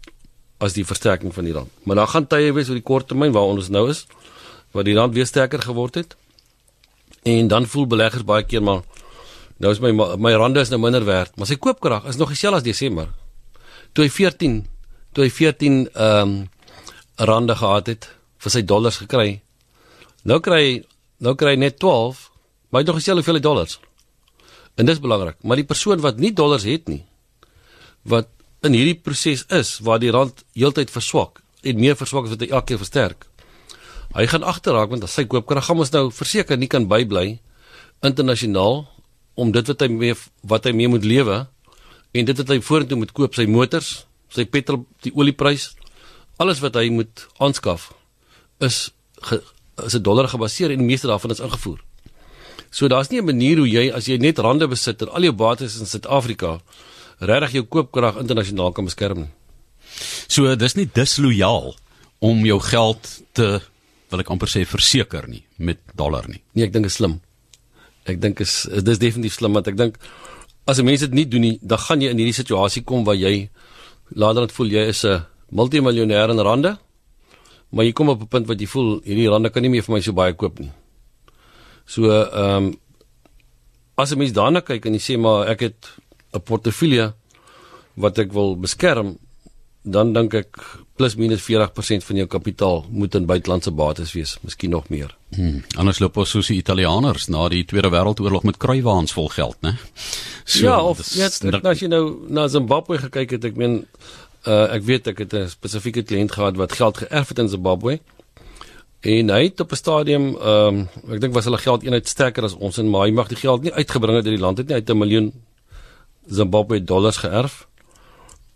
as 0.60 0.74
die 0.74 0.86
versterking 0.86 1.34
van 1.34 1.44
die 1.44 1.54
rand. 1.54 1.70
Maar 1.84 1.96
dan 1.96 2.08
gaan 2.08 2.28
tye 2.28 2.54
wees 2.54 2.70
oor 2.70 2.76
die 2.76 2.90
kort 2.92 3.08
termyn 3.08 3.32
waar 3.32 3.44
ons 3.54 3.70
nou 3.70 3.90
is 3.90 4.08
waar 4.72 4.84
die 4.84 4.96
rand 4.96 5.14
weer 5.14 5.26
sterker 5.26 5.62
geword 5.62 5.96
het. 5.96 6.16
En 7.24 7.48
dan 7.48 7.66
voel 7.66 7.88
beleggers 7.88 8.24
baie 8.24 8.46
keer 8.46 8.64
maar 8.64 8.82
nou 9.60 9.72
is 9.72 9.82
my 9.84 9.92
my 10.18 10.34
rande 10.40 10.62
is 10.64 10.72
nou 10.72 10.80
minder 10.82 11.06
werd, 11.06 11.36
maar 11.38 11.50
sy 11.50 11.60
koopkrag 11.60 12.08
is 12.10 12.20
nog 12.20 12.32
dieselfde 12.34 12.62
as 12.62 12.68
Desember. 12.68 13.10
Toe 13.94 14.06
hy 14.06 14.12
14 14.14 14.62
toe 15.14 15.26
hy 15.26 15.34
14 15.34 15.82
ehm 15.90 16.22
um, 16.22 16.40
rande 17.20 17.56
gehad 17.60 17.90
het 17.92 18.06
vir 18.40 18.54
sy 18.54 18.62
dollars 18.64 19.02
gekry. 19.02 19.42
Nou 20.24 20.40
kry 20.40 20.86
nou 21.20 21.34
kry 21.36 21.58
net 21.60 21.80
12, 21.84 22.30
maar 22.70 22.80
hy 22.80 22.86
het 22.86 22.92
nog 22.94 23.00
dieselfde 23.02 23.20
hoeveelheid 23.20 23.44
dollars. 23.44 23.80
En 24.80 24.88
dis 24.88 25.02
belangrik, 25.04 25.36
maar 25.44 25.60
die 25.60 25.68
persoon 25.68 26.00
wat 26.00 26.22
nie 26.24 26.32
dollars 26.32 26.64
het 26.64 26.88
nie 26.88 27.04
wat 28.08 28.30
in 28.64 28.76
hierdie 28.76 28.96
proses 29.04 29.44
is 29.56 29.78
waar 29.84 30.00
die 30.00 30.12
rand 30.12 30.44
heeltyd 30.56 30.92
verswak 30.92 31.42
en 31.68 31.80
meer 31.80 31.98
verswak 32.00 32.28
as 32.28 32.36
wat 32.36 32.46
hy 32.46 32.50
elke 32.52 32.72
keer 32.72 32.82
versterk. 32.82 33.28
Hy 34.16 34.26
gaan 34.32 34.48
agterraak 34.48 34.92
want 34.94 35.04
as 35.06 35.16
sy 35.20 35.26
koopkrag 35.30 35.68
gaan 35.68 35.84
ons 35.84 35.92
nou 35.94 36.08
verseker 36.16 36.58
nie 36.58 36.72
kan 36.72 36.88
bybly 36.90 37.40
internasionaal 38.06 38.86
om 39.34 39.52
dit 39.52 39.68
wat 39.68 39.82
hy 39.82 39.88
mee 39.88 40.16
wat 40.42 40.66
hy 40.66 40.72
mee 40.72 40.88
moet 40.88 41.06
lewe 41.06 41.48
en 42.12 42.26
dit 42.26 42.38
wat 42.38 42.50
hy 42.50 42.60
vorentoe 42.62 42.98
moet 42.98 43.12
koop 43.14 43.36
sy 43.38 43.46
motors, 43.46 44.06
sy 44.34 44.46
petrol, 44.46 44.86
die 45.06 45.14
olieprys, 45.16 45.74
alles 46.42 46.62
wat 46.64 46.76
hy 46.80 46.90
moet 46.94 47.28
aanskaf 47.40 47.92
is 48.66 48.90
ge, 49.22 49.42
is 49.86 49.96
'n 49.96 50.04
dollar 50.04 50.28
gebaseer 50.28 50.72
en 50.72 50.80
die 50.80 50.92
meeste 50.92 51.08
daarvan 51.08 51.32
is 51.32 51.40
ingevoer. 51.40 51.80
So 52.72 52.88
daar's 52.88 53.10
nie 53.10 53.22
'n 53.22 53.26
manier 53.26 53.58
hoe 53.58 53.70
jy 53.70 53.92
as 53.92 54.06
jy 54.06 54.18
net 54.18 54.40
rande 54.40 54.68
besit 54.68 55.02
en 55.02 55.10
al 55.10 55.24
jou 55.24 55.34
bates 55.34 55.80
in 55.80 55.86
Suid-Afrika 55.86 56.62
regtig 57.20 57.52
jou 57.52 57.64
koopkrag 57.64 58.18
internasionaal 58.18 58.72
kan 58.72 58.86
beskerm 58.86 59.18
nie. 59.18 59.32
So 60.28 60.56
dis 60.56 60.76
nie 60.76 60.90
dislojaal 60.94 61.76
om 62.20 62.46
jou 62.46 62.60
geld 62.60 63.22
te 63.34 63.62
wil 64.10 64.20
ek 64.20 64.30
amper 64.30 64.48
sê 64.48 64.66
verseker 64.66 65.28
nie 65.28 65.44
met 65.58 65.80
dollar 65.96 66.28
nie. 66.28 66.42
Nee, 66.54 66.66
ek 66.66 66.74
dink 66.74 66.84
dit 66.84 66.92
is 66.92 66.98
slim. 66.98 67.22
Ek 68.10 68.20
dink 68.22 68.42
is 68.42 68.68
dis 68.84 69.00
definitief 69.02 69.38
slim 69.38 69.54
want 69.54 69.68
ek 69.68 69.78
dink 69.78 69.98
as 70.70 70.80
'n 70.80 70.86
mens 70.86 71.02
dit 71.02 71.14
nie 71.14 71.26
doen 71.26 71.42
nie, 71.42 71.60
dan 71.62 71.78
gaan 71.78 72.02
jy 72.02 72.10
in 72.10 72.18
hierdie 72.18 72.42
situasie 72.42 72.84
kom 72.84 73.06
waar 73.06 73.16
jy 73.16 73.50
later 74.16 74.42
net 74.42 74.52
voel 74.52 74.70
jy 74.70 74.84
is 74.90 75.06
'n 75.06 75.26
multimiljonêr 75.52 76.30
in 76.30 76.40
rande. 76.40 76.78
Maar 77.72 77.86
jy 77.86 77.94
kom 77.94 78.10
op 78.10 78.22
'n 78.22 78.28
punt 78.28 78.48
wat 78.48 78.60
jy 78.60 78.68
voel 78.68 79.02
hierdie 79.06 79.30
rande 79.30 79.50
kan 79.50 79.62
nie 79.62 79.70
meer 79.70 79.84
vir 79.84 79.96
my 79.96 80.02
so 80.02 80.14
baie 80.14 80.34
koop 80.34 80.60
nie. 80.60 80.72
So 81.86 82.04
ehm 82.10 82.66
um, 82.66 82.78
as 83.98 84.12
'n 84.12 84.18
mens 84.18 84.32
daarna 84.32 84.62
kyk 84.62 84.86
en 84.86 84.94
jy 84.94 85.00
sê 85.00 85.18
maar 85.18 85.48
ek 85.48 85.60
het 85.60 85.80
'n 86.34 86.42
portefeulje 86.42 87.14
wat 87.96 88.20
ek 88.20 88.34
wil 88.34 88.56
beskerm, 88.56 89.18
dan 89.82 90.14
dink 90.14 90.34
ek 90.34 90.60
plus 91.00 91.16
minus 91.16 91.46
40% 91.46 92.04
van 92.04 92.20
jou 92.20 92.28
kapitaal 92.28 92.82
moet 92.92 93.16
in 93.16 93.26
buitelandse 93.26 93.72
bates 93.72 94.12
wees, 94.14 94.36
miskien 94.44 94.74
nog 94.76 94.90
meer. 94.92 95.16
Hmm. 95.36 95.62
Anders 95.80 96.02
loop 96.04 96.18
ons 96.20 96.30
soos 96.30 96.50
die 96.52 96.60
Italianers 96.60 97.30
na 97.32 97.48
die 97.50 97.64
Tweede 97.66 97.92
Wêreldoorlog 97.94 98.44
met 98.44 98.60
kruiwaans 98.60 99.16
vol 99.16 99.30
geld, 99.32 99.56
né? 99.64 99.78
So, 100.44 100.66
ja, 100.66 100.82
of 100.82 101.00
het 101.00 101.66
as 101.66 101.80
jy 101.80 101.88
nou 101.88 102.04
na 102.28 102.48
Zimbabwe 102.52 103.00
gekyk 103.06 103.38
het, 103.38 103.46
ek 103.46 103.60
meen 103.60 103.86
uh, 104.48 104.68
ek 104.76 104.84
weet 104.84 105.08
ek 105.14 105.24
het 105.24 105.34
'n 105.34 105.50
spesifieke 105.50 106.04
kliënt 106.04 106.36
gehad 106.36 106.58
wat 106.58 106.76
geld 106.76 106.98
geërf 106.98 107.30
het 107.30 107.40
in 107.40 107.50
Zimbabwe. 107.50 108.00
En 109.00 109.30
hy 109.30 109.44
het 109.44 109.60
op 109.60 109.72
'n 109.72 109.76
stadium, 109.76 110.36
ehm 110.36 110.68
um, 110.68 110.90
ek 111.14 111.22
dink 111.22 111.34
was 111.34 111.46
hulle 111.46 111.58
geld 111.58 111.84
eenheid 111.84 112.08
sterker 112.08 112.44
as 112.44 112.54
ons 112.54 112.78
en 112.78 112.90
maar 112.90 113.08
hy 113.08 113.14
mag 113.14 113.28
die 113.28 113.40
geld 113.40 113.64
nie 113.64 113.72
uitgebring 113.72 114.18
het 114.18 114.26
uit 114.26 114.36
die 114.36 114.44
land 114.44 114.58
het 114.58 114.68
nie. 114.68 114.76
Hy 114.76 114.82
het 114.82 114.90
'n 114.90 114.98
miljoen 114.98 115.34
Zimbabwe 116.28 116.84
dollars 116.84 117.18
geërf 117.18 117.69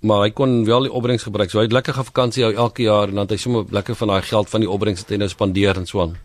maar 0.04 0.26
hy 0.26 0.32
kon 0.36 0.66
wel 0.68 0.88
die 0.88 0.92
opbrengs 0.92 1.24
gebruik. 1.24 1.52
So 1.52 1.62
hy 1.62 1.68
het 1.70 1.76
lekker 1.76 1.96
vakansie 1.96 2.44
hou 2.44 2.54
elke 2.66 2.84
jaar 2.84 3.08
en 3.08 3.16
dan 3.16 3.28
het 3.28 3.38
hy 3.38 3.40
sommer 3.40 3.70
lekker 3.72 3.96
van 3.96 4.12
daai 4.12 4.26
geld 4.28 4.50
van 4.52 4.64
die 4.64 4.70
opbrengs 4.70 5.06
het 5.06 5.14
hy 5.16 5.20
nou 5.22 5.30
spandeer 5.32 5.80
en 5.80 5.88
so 5.88 6.02
aan. 6.04 6.18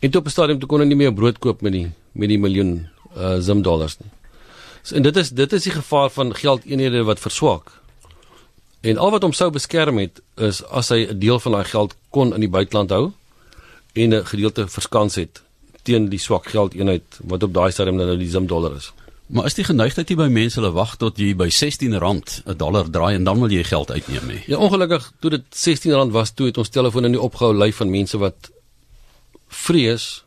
En 0.00 0.10
toe 0.10 0.20
op 0.20 0.26
'n 0.26 0.30
stadium 0.30 0.58
toe 0.58 0.68
kon 0.68 0.80
hy 0.80 0.86
nie 0.86 0.96
meer 0.96 1.12
brood 1.12 1.38
koop 1.38 1.60
met 1.60 1.72
die 1.72 1.90
met 2.12 2.28
die 2.28 2.38
miljoen 2.38 2.88
uh 3.16 3.36
Zim 3.38 3.62
dollars 3.62 3.98
nie. 4.00 4.10
So 4.82 4.96
en 4.96 5.02
dit 5.02 5.16
is 5.16 5.30
dit 5.30 5.52
is 5.52 5.62
die 5.62 5.72
gevaar 5.72 6.10
van 6.10 6.34
geldeenhede 6.34 7.04
wat 7.04 7.20
verswak. 7.20 7.72
En 8.80 8.96
al 8.96 9.10
wat 9.10 9.22
hom 9.22 9.32
sou 9.32 9.50
beskerm 9.50 9.98
het 9.98 10.22
is 10.36 10.64
as 10.64 10.88
hy 10.88 11.06
'n 11.06 11.18
deel 11.18 11.40
van 11.40 11.52
daai 11.52 11.64
geld 11.64 11.94
kon 12.10 12.34
in 12.34 12.40
die 12.40 12.48
buiteland 12.48 12.90
hou 12.90 13.12
en 13.92 14.14
'n 14.14 14.24
gedeelte 14.24 14.68
verskans 14.68 15.14
het 15.14 15.42
teen 15.82 16.08
die 16.08 16.18
swak 16.18 16.46
geldeenheid 16.46 17.20
wat 17.24 17.42
op 17.42 17.54
daai 17.54 17.70
stadium 17.70 17.96
nou 17.96 18.16
die 18.16 18.30
Zim 18.30 18.46
dollar 18.46 18.76
is. 18.76 18.92
Maar 19.30 19.46
is 19.46 19.54
die 19.54 19.64
geneigtheid 19.64 20.08
hier 20.10 20.18
by 20.18 20.26
mense 20.26 20.58
hulle 20.58 20.72
wag 20.74 20.96
tot 20.98 21.18
jy 21.22 21.36
by 21.38 21.46
R16 21.52 21.92
'n 21.94 22.56
dollar 22.58 22.90
draai 22.90 23.14
en 23.14 23.24
dan 23.24 23.38
wil 23.38 23.50
jy 23.50 23.62
geld 23.64 23.90
uitneem 23.90 24.26
nie. 24.26 24.42
Ja, 24.46 24.56
ongelukkig 24.58 25.12
toe 25.20 25.30
dit 25.30 25.44
R16 25.54 26.10
was, 26.10 26.30
toe 26.34 26.46
het 26.46 26.58
ons 26.58 26.68
telefone 26.68 27.08
nie 27.08 27.20
opgehou 27.20 27.54
lui 27.54 27.72
van 27.72 27.90
mense 27.90 28.18
wat 28.18 28.50
vrees 29.48 30.24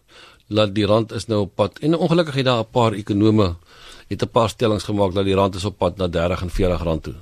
dat 0.47 0.73
die 0.75 0.85
rand 0.85 1.11
is 1.11 1.27
nou 1.27 1.41
op 1.41 1.55
pad. 1.55 1.79
En 1.79 1.97
ongelukkig 1.97 2.35
het 2.35 2.45
daar 2.45 2.63
'n 2.63 2.71
paar 2.71 2.93
ekonome 2.93 3.55
het 4.07 4.23
'n 4.23 4.29
paar 4.29 4.49
stellings 4.49 4.83
gemaak 4.83 5.13
dat 5.13 5.25
die 5.25 5.35
rand 5.35 5.55
is 5.55 5.65
op 5.65 5.77
pad 5.77 5.97
na 5.97 6.07
30 6.07 6.41
en 6.41 6.49
40 6.49 6.83
rand 6.83 7.03
toe. 7.03 7.15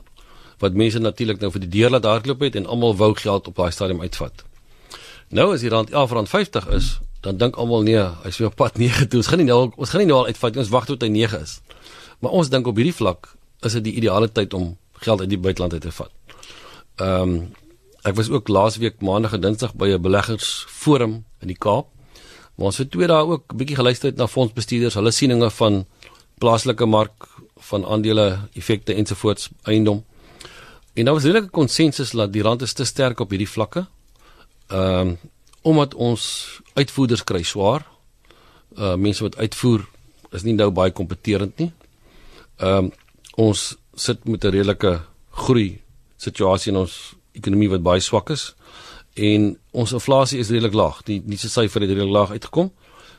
Wat 0.60 0.74
mense 0.74 1.00
natuurlik 1.00 1.40
nou 1.40 1.52
vir 1.52 1.62
die 1.62 1.70
deur 1.70 1.90
laat 1.90 2.04
hardloop 2.04 2.40
het 2.40 2.56
en 2.56 2.66
almal 2.66 2.96
wou 2.96 3.16
geld 3.16 3.48
op 3.48 3.56
daai 3.56 3.72
stadium 3.72 4.02
uitvat. 4.02 4.44
Nou 5.30 5.54
as 5.54 5.62
die 5.62 5.70
rand 5.70 5.90
R11.50 5.90 6.74
is, 6.74 7.00
dan 7.22 7.38
dink 7.38 7.56
almal 7.56 7.82
nee, 7.82 8.06
hy's 8.24 8.38
weer 8.38 8.48
op 8.48 8.56
pad 8.56 8.78
9 8.78 9.08
toe. 9.08 9.18
Ons 9.18 9.28
gaan 9.28 9.38
nie 9.38 9.48
nou 9.48 9.72
ons 9.76 9.90
gaan 9.90 10.00
nie 10.00 10.08
nou 10.08 10.20
al 10.20 10.26
uitvat. 10.26 10.58
Ons 10.58 10.70
wag 10.70 10.86
tot 10.86 11.02
hy 11.02 11.08
9 11.08 11.42
is. 11.42 11.62
Maar 12.22 12.38
ons 12.38 12.50
dink 12.50 12.68
op 12.70 12.78
hierdie 12.78 12.96
vlak 12.96 13.34
is 13.66 13.76
dit 13.78 13.90
die 13.90 13.98
ideale 14.02 14.30
tyd 14.30 14.54
om 14.58 14.76
geld 15.02 15.24
uit 15.24 15.30
die 15.30 15.42
buiteland 15.42 15.74
uit 15.74 15.82
te 15.82 15.92
vat. 15.92 16.14
Ehm 17.02 17.36
um, 17.36 17.42
ek 18.02 18.16
was 18.18 18.32
ook 18.34 18.48
laasweek 18.50 19.04
maandag 19.06 19.36
en 19.38 19.42
dinsdag 19.42 19.76
by 19.78 19.92
'n 19.94 20.02
beleggersforum 20.02 21.12
in 21.42 21.48
die 21.48 21.58
Kaap. 21.58 21.88
Maar 22.56 22.66
ons 22.66 22.78
het 22.78 22.92
twee 22.92 23.08
dae 23.08 23.26
ook 23.26 23.54
'n 23.54 23.58
bietjie 23.58 23.76
geluister 23.76 24.14
na 24.16 24.28
fondsbestuurders, 24.28 24.94
hulle 24.94 25.12
sieninge 25.12 25.50
van 25.50 25.86
plaaslike 26.38 26.86
mark 26.86 27.28
van 27.58 27.86
aandele, 27.86 28.40
effekte 28.54 28.94
ensovoorts, 28.94 29.50
eiendom. 29.64 30.04
En 30.94 31.06
daar 31.06 31.14
was 31.14 31.24
redelike 31.24 31.50
konsensus 31.50 32.12
dat 32.12 32.34
die 32.34 32.42
rand 32.42 32.62
is 32.62 32.74
te 32.74 32.86
sterk 32.86 33.20
op 33.20 33.30
hierdie 33.30 33.50
vlakke. 33.50 33.86
Ehm 34.68 35.08
um, 35.08 35.18
omdat 35.62 35.94
ons 35.94 36.24
uitvoerders 36.74 37.24
kry 37.24 37.44
swaar. 37.44 37.86
Uh 38.78 38.96
mense 38.96 39.24
wat 39.24 39.38
uitvoer 39.38 39.86
is 40.32 40.44
nie 40.44 40.54
nou 40.54 40.72
baie 40.72 40.92
kompeterend 40.92 41.58
nie. 41.58 41.72
Ehm 42.62 42.86
um, 42.86 42.92
ons 43.36 43.78
sit 43.96 44.28
met 44.28 44.44
'n 44.44 44.52
redelike 44.52 45.02
groei 45.32 45.82
situasie 46.18 46.72
in 46.72 46.78
ons 46.78 47.16
ekonomie 47.32 47.70
wat 47.70 47.84
baie 47.84 48.00
swak 48.00 48.30
is 48.30 48.56
en 49.14 49.58
ons 49.72 49.92
inflasie 49.92 50.40
is 50.40 50.50
redelik 50.50 50.74
laag. 50.74 51.04
Die 51.04 51.22
nuutste 51.26 51.50
syfer 51.50 51.82
het 51.82 51.90
redelik 51.90 52.12
laag 52.12 52.32
uitgekom. 52.32 52.72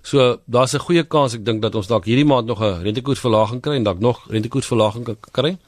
So 0.03 0.41
daar's 0.47 0.75
'n 0.75 0.79
goeie 0.79 1.05
kans 1.05 1.35
ek 1.35 1.45
dink 1.45 1.63
dat 1.63 1.75
ons 1.75 1.87
dalk 1.87 2.05
hierdie 2.05 2.25
maand 2.25 2.47
nog 2.47 2.61
'n 2.61 2.83
rentekoersverlaging 2.83 3.61
kry 3.61 3.75
en 3.75 3.83
dalk 3.83 4.01
nog 4.01 4.27
rentekoersverlaging 4.29 5.05
kan 5.05 5.17
kry. 5.33 5.59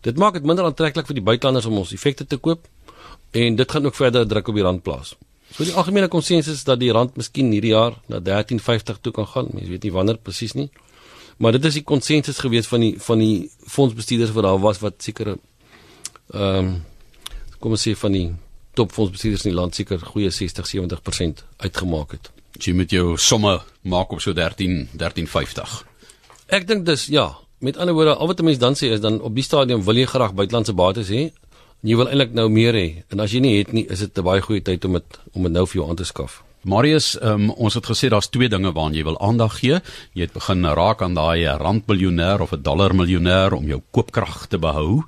Dit 0.00 0.16
maak 0.16 0.32
dit 0.32 0.44
minder 0.44 0.64
aantreklik 0.64 1.06
vir 1.06 1.14
die 1.14 1.24
buitelanders 1.24 1.66
om 1.66 1.78
ons 1.78 1.92
effekte 1.92 2.26
te 2.26 2.36
koop 2.36 2.66
en 3.30 3.56
dit 3.56 3.70
gaan 3.70 3.86
ook 3.86 3.94
verder 3.94 4.26
druk 4.26 4.48
op 4.48 4.54
die 4.54 4.64
rand 4.64 4.82
plaas. 4.82 5.16
So 5.52 5.64
die 5.64 5.72
algemene 5.72 6.08
konsensus 6.08 6.54
is 6.60 6.64
dat 6.64 6.80
die 6.80 6.92
rand 6.92 7.16
miskien 7.16 7.52
hierdie 7.52 7.72
jaar 7.72 7.94
na 8.06 8.20
13.50 8.20 9.00
toe 9.00 9.12
kan 9.12 9.26
gaan. 9.26 9.48
Mense 9.52 9.70
weet 9.70 9.82
nie 9.82 9.92
wanneer 9.92 10.16
presies 10.16 10.54
nie. 10.54 10.70
Maar 11.38 11.54
dit 11.54 11.64
is 11.64 11.78
die 11.78 11.86
konsensus 11.86 12.38
gewees 12.42 12.66
van 12.66 12.82
die 12.82 12.94
van 12.98 13.18
die 13.22 13.50
fondsbestuurders 13.70 14.34
wat 14.34 14.46
daar 14.48 14.60
was 14.62 14.80
wat 14.82 15.02
sekere 15.02 15.38
ehm 16.34 16.58
um, 16.58 16.70
kom 17.58 17.74
ons 17.74 17.82
sê 17.88 17.94
van 17.98 18.14
die 18.14 18.26
topfondsbestuurders 18.78 19.44
in 19.46 19.50
die 19.50 19.58
land 19.58 19.74
seker 19.74 19.98
goeie 19.98 20.30
60-70% 20.30 21.42
uitgemaak 21.56 22.14
het. 22.14 22.30
Jy 22.62 22.74
met 22.78 22.94
jou 22.94 23.16
somme 23.18 23.56
maak 23.82 24.12
op 24.14 24.22
so 24.22 24.34
13 24.34 24.88
13.50. 24.94 25.78
Ek 26.54 26.68
dink 26.68 26.86
dis 26.86 27.08
ja, 27.10 27.32
met 27.58 27.76
ander 27.76 27.94
woorde 27.94 28.14
al 28.14 28.30
wat 28.30 28.40
'n 28.40 28.44
mens 28.44 28.58
dan 28.58 28.74
sê 28.74 28.92
is 28.94 29.00
dan 29.00 29.20
op 29.20 29.34
die 29.34 29.42
stadium 29.42 29.82
wil 29.84 29.96
jy 29.96 30.06
graag 30.06 30.34
buitelandse 30.34 30.72
bates 30.72 31.08
hê. 31.08 31.30
Jy 31.82 31.96
wil 31.96 32.08
eintlik 32.08 32.32
nou 32.32 32.48
meer 32.48 32.74
hê 32.74 33.02
en 33.08 33.20
as 33.20 33.32
jy 33.32 33.40
nie 33.40 33.58
het 33.58 33.72
nie, 33.72 33.86
is 33.86 33.98
dit 33.98 34.18
'n 34.18 34.22
baie 34.22 34.40
goeie 34.40 34.62
tyd 34.62 34.84
om 34.84 34.92
dit 34.92 35.18
om 35.32 35.42
dit 35.42 35.52
nou 35.52 35.66
vir 35.66 35.80
jou 35.80 35.90
aan 35.90 35.96
te 35.96 36.04
skaf. 36.04 36.42
Marius, 36.68 37.14
um, 37.24 37.48
ons 37.56 37.74
het 37.78 37.86
gesê 37.88 38.10
daar's 38.12 38.28
twee 38.28 38.48
dinge 38.52 38.74
waaraan 38.76 38.96
jy 38.96 39.06
wil 39.06 39.16
aandag 39.24 39.54
gee. 39.62 39.78
Jy 40.12 40.26
het 40.26 40.34
begin 40.36 40.66
raak 40.76 41.00
aan 41.02 41.14
daai 41.16 41.48
randmiljonair 41.56 42.44
of 42.44 42.52
'n 42.52 42.62
dollarmiljonair 42.62 43.56
om 43.56 43.64
jou 43.64 43.80
koopkrag 43.90 44.46
te 44.48 44.58
behou. 44.58 45.02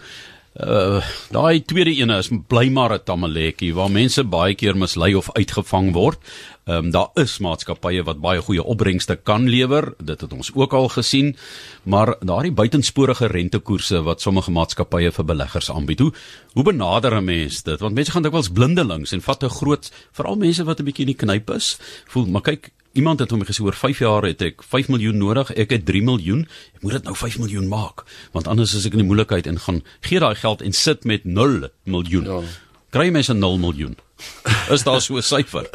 Uh 0.50 0.99
daai 1.30 1.62
tweede 1.62 1.92
ene 1.95 2.16
is 2.19 2.28
bly 2.50 2.66
maar 2.75 2.90
'n 2.90 3.04
tamaletjie 3.07 3.75
waar 3.75 3.90
mense 3.90 4.25
baie 4.25 4.54
keer 4.54 4.75
mislei 4.76 5.14
of 5.14 5.30
uitgevang 5.33 5.92
word. 5.92 6.19
Ehm 6.66 6.87
um, 6.87 6.90
daar 6.90 7.11
is 7.14 7.38
maatskappye 7.38 8.02
wat 8.02 8.21
baie 8.21 8.40
goeie 8.40 8.62
opbrengste 8.62 9.16
kan 9.16 9.49
lewer, 9.49 9.95
dit 10.02 10.21
het 10.21 10.33
ons 10.33 10.50
ook 10.54 10.73
al 10.73 10.88
gesien, 10.88 11.37
maar 11.85 12.16
daardie 12.21 12.52
buitensporige 12.52 13.26
rentekoerse 13.26 14.02
wat 14.02 14.21
sommige 14.21 14.50
maatskappye 14.50 15.12
vir 15.12 15.25
beleggers 15.25 15.71
aanbied. 15.71 15.99
Hoe 15.99 16.12
hoe 16.54 16.64
benader 16.64 17.14
'n 17.14 17.25
mens 17.25 17.62
dit? 17.62 17.80
Want 17.80 17.95
mense 17.95 18.11
gaan 18.11 18.23
dikwels 18.23 18.50
blindelings 18.50 19.12
en 19.12 19.23
vat 19.23 19.45
'n 19.45 19.49
groot, 19.49 19.92
veral 20.12 20.37
mense 20.37 20.64
wat 20.64 20.80
'n 20.80 20.85
bietjie 20.85 21.07
in 21.07 21.14
die 21.14 21.26
knyp 21.26 21.50
is, 21.50 21.78
voel 22.07 22.26
maar 22.26 22.42
kyk 22.42 22.73
Iemand 22.99 23.20
het 23.23 23.30
hom 23.30 23.44
gesê 23.47 23.62
oor 23.62 23.76
5 23.78 23.99
jaar 24.02 24.25
het 24.26 24.40
ek 24.42 24.64
5 24.66 24.88
miljoen 24.90 25.18
nodig, 25.20 25.52
ek 25.54 25.70
het 25.76 25.85
3 25.87 26.02
miljoen. 26.02 26.40
Ek 26.75 26.82
moet 26.82 26.97
dit 26.99 27.04
nou 27.06 27.14
5 27.14 27.38
miljoen 27.38 27.68
maak, 27.70 28.02
want 28.35 28.50
anders 28.50 28.75
is 28.75 28.87
ek 28.88 28.97
in 28.99 29.04
die 29.04 29.06
moeilikheid 29.06 29.47
en 29.47 29.61
gaan 29.62 29.78
gee 30.06 30.18
daai 30.18 30.35
geld 30.35 30.64
en 30.66 30.75
sit 30.75 31.06
met 31.06 31.25
0 31.25 31.68
miljoen. 31.87 32.26
Ja. 32.26 32.40
Kry 32.90 33.12
mense 33.14 33.37
0 33.37 33.61
miljoen. 33.62 33.94
Is 34.75 34.82
daar 34.82 35.00
so 35.00 35.16
'n 35.16 35.23
syfer? 35.23 35.70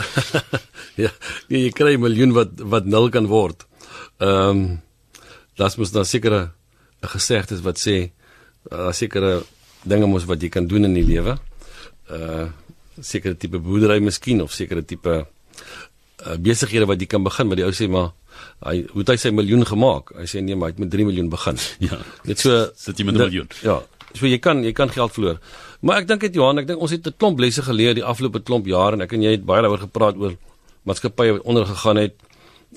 ja, 1.04 1.12
nee, 1.48 1.64
jy 1.64 1.72
kry 1.72 1.96
'n 1.96 2.04
miljoen 2.04 2.34
wat 2.36 2.60
wat 2.60 2.86
0 2.86 3.10
kan 3.10 3.28
word. 3.28 3.66
Ehm 4.20 4.50
um, 4.50 4.82
das 5.56 5.78
moet 5.78 5.94
dan 5.94 6.06
sekere 6.06 6.52
'n 7.02 7.08
gesegde 7.08 7.62
wat 7.62 7.80
sê 7.80 8.12
uh, 8.72 8.92
sekere 8.92 9.44
dinge 9.84 10.08
mos 10.08 10.26
wat 10.26 10.42
jy 10.42 10.50
kan 10.50 10.68
doen 10.68 10.84
in 10.84 10.94
die 10.94 11.08
lewe. 11.08 11.40
Uh 12.12 12.52
sekere 13.02 13.36
tipe 13.36 13.60
boerdery 13.60 14.00
miskien 14.00 14.42
of 14.42 14.54
sekere 14.56 14.82
tipe 14.82 15.28
uh, 16.26 16.38
besighede 16.38 16.88
wat 16.90 17.02
jy 17.02 17.08
kan 17.08 17.24
begin 17.24 17.48
met 17.48 17.58
die 17.58 17.66
ou 17.66 17.74
sê 17.76 17.88
maar 17.92 18.12
hy 18.66 18.86
hoe 18.92 19.02
het 19.04 19.14
hy 19.14 19.18
sy 19.22 19.32
miljoen 19.36 19.66
gemaak? 19.66 20.14
Hy 20.20 20.28
sê 20.30 20.42
nee 20.44 20.56
maar 20.56 20.72
hy 20.72 20.76
het 20.76 20.84
met 20.84 20.92
3 20.92 21.06
miljoen 21.06 21.30
begin. 21.30 21.60
Ja. 21.88 22.00
Net 22.26 22.40
so 22.40 22.66
sit 22.76 23.00
jy 23.00 23.06
met 23.06 23.16
'n 23.16 23.28
miljoen. 23.28 23.50
ja. 23.62 23.82
So 24.16 24.28
jy 24.28 24.40
kan 24.40 24.64
jy 24.64 24.72
kan 24.72 24.90
geld 24.90 25.12
verloor. 25.14 25.40
Maar 25.82 26.02
ek 26.02 26.08
dink 26.08 26.22
dit 26.22 26.36
Johan 26.36 26.60
ek 26.60 26.68
dink 26.68 26.82
ons 26.82 26.92
het 26.92 27.08
'n 27.08 27.16
klomp 27.18 27.40
lesse 27.40 27.62
geleer 27.62 27.94
die 27.94 28.04
afgelope 28.04 28.44
klomp 28.44 28.66
jare 28.66 28.96
en 28.96 29.02
ek 29.02 29.14
en 29.14 29.22
jy 29.22 29.32
het 29.32 29.46
baie 29.46 29.62
daaroor 29.62 29.84
gepraat 29.88 30.16
oor 30.18 30.36
maatskappye 30.84 31.32
wat 31.38 31.44
ondergegaan 31.44 31.98
het. 31.98 32.16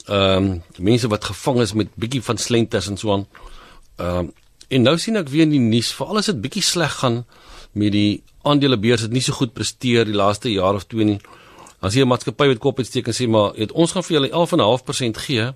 Ehm 0.07 0.45
um, 0.45 0.63
mense 0.79 1.09
wat 1.09 1.25
gevang 1.25 1.61
is 1.61 1.73
met 1.75 1.89
bietjie 1.95 2.23
van 2.23 2.37
slenters 2.39 2.89
en 2.89 2.97
so 2.97 3.13
aan. 3.13 3.27
Ehm 3.97 4.19
um, 4.19 4.33
en 4.69 4.83
nou 4.83 4.99
sien 4.99 5.17
ek 5.17 5.29
weer 5.29 5.47
in 5.49 5.55
die 5.57 5.65
nuus 5.65 5.93
veral 5.97 6.19
as 6.21 6.27
dit 6.27 6.41
bietjie 6.41 6.63
sleg 6.63 6.93
gaan 7.01 7.25
met 7.73 7.93
die 7.93 8.23
aandelebeurs 8.45 9.07
het 9.07 9.13
nie 9.13 9.23
so 9.25 9.33
goed 9.33 9.55
presteer 9.57 10.05
die 10.05 10.17
laaste 10.17 10.53
jaar 10.53 10.77
of 10.77 10.85
twee 10.87 11.05
nie 11.05 11.21
As 11.81 11.95
jy 11.95 12.03
'n 12.03 12.09
maatskappy 12.09 12.47
met 12.49 12.59
kop 12.59 12.79
uitsteek 12.79 13.07
en 13.07 13.15
sê 13.15 13.29
maar 13.29 13.55
het 13.55 13.73
ons 13.73 13.93
gaan 13.93 14.03
vir 14.03 14.15
julle 14.17 14.31
11.5% 14.31 15.17
gee. 15.19 15.53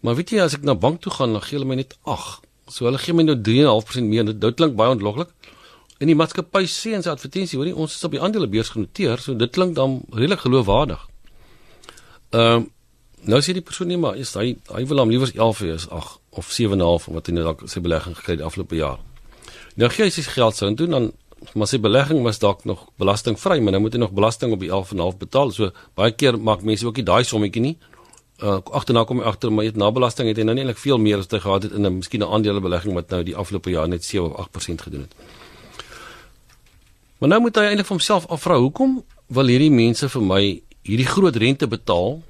Maar 0.00 0.14
weet 0.14 0.30
jy 0.30 0.40
as 0.40 0.54
ek 0.54 0.62
na 0.62 0.74
bank 0.74 1.00
toe 1.00 1.12
gaan, 1.12 1.32
dan 1.32 1.42
gee 1.42 1.58
hulle 1.58 1.68
my 1.68 1.74
net 1.74 1.96
8. 2.04 2.40
So 2.68 2.84
hulle 2.84 2.98
gee 2.98 3.14
my 3.14 3.22
nou 3.22 3.36
3.5% 3.36 4.06
meer. 4.06 4.24
Dit 4.24 4.54
klink 4.54 4.76
baie 4.76 4.90
ontloklik. 4.90 5.28
En 5.98 6.06
die 6.06 6.14
maatskappy 6.14 6.66
sê 6.68 6.92
in 6.92 7.02
sy 7.02 7.10
advertensie, 7.10 7.58
hoorie, 7.58 7.74
ons 7.74 7.94
is 7.94 8.04
op 8.04 8.12
die 8.12 8.20
aandelebeurs 8.20 8.68
genoteer, 8.74 9.18
so 9.18 9.34
dit 9.34 9.50
klink 9.50 9.74
dan 9.74 10.02
redelik 10.12 10.40
geloofwaardig. 10.44 11.06
Ehm 12.30 12.54
um, 12.54 12.70
nou 13.26 13.40
sê 13.42 13.56
die 13.56 13.64
persoon 13.64 13.88
nie 13.90 13.96
maar 13.98 14.14
is 14.22 14.34
hy 14.38 14.52
hy 14.70 14.84
wil 14.86 15.00
hom 15.02 15.10
liewer 15.10 15.30
11 15.34 15.60
hê 15.64 15.72
as 15.74 15.86
8 15.90 16.18
of 16.38 16.50
7.5 16.54 17.08
wat 17.14 17.26
hy 17.26 17.32
nou 17.34 17.46
dalk 17.48 17.64
sy 17.66 17.80
belegging 17.82 18.14
gekry 18.14 18.36
het 18.36 18.44
afgelope 18.46 18.76
jaar. 18.78 19.00
Nou 19.74 19.88
gee 19.90 20.06
hy 20.06 20.12
sy 20.14 20.22
geld 20.28 20.54
sou 20.54 20.68
en 20.70 20.76
doen 20.78 20.94
dan 20.94 21.08
maar 21.54 21.68
sy 21.68 21.78
belegging 21.78 22.22
was 22.24 22.38
dalk 22.38 22.64
nog 22.64 22.86
belastingvry, 22.96 23.60
maar 23.60 23.76
nou 23.76 23.82
moet 23.84 23.92
hy 23.92 24.00
nog 24.00 24.14
belasting 24.16 24.52
op 24.52 24.60
die 24.60 24.70
11.5 24.72 25.18
betaal. 25.20 25.52
So 25.52 25.70
baie 25.94 26.14
keer 26.16 26.38
maak 26.40 26.64
mense 26.64 26.86
ook 26.86 26.96
nie 26.96 27.04
daai 27.04 27.24
sommetjie 27.24 27.62
nie. 27.62 27.76
Uh 28.42 28.58
agterna 28.76 29.04
kom 29.08 29.20
hy 29.20 29.28
agter 29.28 29.52
maar 29.52 29.64
jy 29.64 29.72
het 29.72 29.80
na 29.80 29.90
belasting 29.90 30.28
het 30.28 30.36
hy 30.36 30.44
nou 30.44 30.54
nie 30.56 30.64
eintlik 30.64 30.80
veel 30.80 30.98
meer 31.00 31.22
as 31.22 31.30
hy 31.32 31.40
gehad 31.40 31.68
het 31.68 31.72
in 31.72 31.86
'n 31.86 31.98
miskien 31.98 32.20
'n 32.20 32.32
aandelebelegging 32.32 32.94
wat 32.94 33.10
nou 33.10 33.22
die 33.22 33.36
afgelope 33.36 33.70
jaar 33.70 33.88
net 33.88 34.04
7 34.04 34.32
of 34.32 34.36
8% 34.36 34.82
gedoen 34.82 35.00
het. 35.00 35.14
Maar 37.18 37.28
nou 37.28 37.40
moet 37.40 37.56
hy 37.56 37.62
eintlik 37.62 37.86
vir 37.86 37.96
homself 37.96 38.26
afvra, 38.26 38.58
hoekom 38.58 39.04
wil 39.26 39.46
hierdie 39.46 39.70
mense 39.70 40.08
vir 40.08 40.22
my 40.22 40.62
hierdie 40.82 41.06
groot 41.06 41.36
rente 41.36 41.66
betaal? 41.66 42.22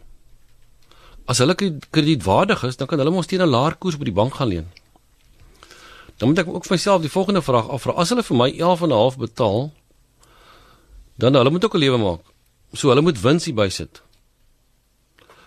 As 1.26 1.38
hulle 1.38 1.54
kredietwaardig 1.90 2.62
is, 2.64 2.76
dan 2.76 2.86
kan 2.86 2.98
hulle 2.98 3.10
mos 3.10 3.26
teen 3.26 3.42
'n 3.42 3.50
laer 3.50 3.75
koers 3.75 3.98
by 3.98 4.04
die 4.04 4.12
bank 4.12 4.34
gaan 4.34 4.48
leen. 4.48 4.66
Dan 6.16 6.28
moet 6.28 6.38
ek 6.38 6.49
ook 6.49 6.64
vir 6.64 6.76
myself 6.76 7.02
die 7.02 7.12
volgende 7.12 7.42
vraag 7.42 7.68
afvra. 7.68 7.92
As 7.92 8.08
hulle 8.08 8.25
vir 8.25 8.37
my 8.37 8.50
11.5 8.52 9.18
betaal, 9.20 9.70
dan 11.16 11.35
hulle 11.35 11.50
moet 11.50 11.64
ook 11.64 11.75
'n 11.75 11.78
lewe 11.78 11.99
maak. 11.99 12.25
So 12.73 12.88
hulle 12.88 13.02
moet 13.02 13.20
wins 13.20 13.44
hier 13.44 13.54
bysit. 13.54 14.02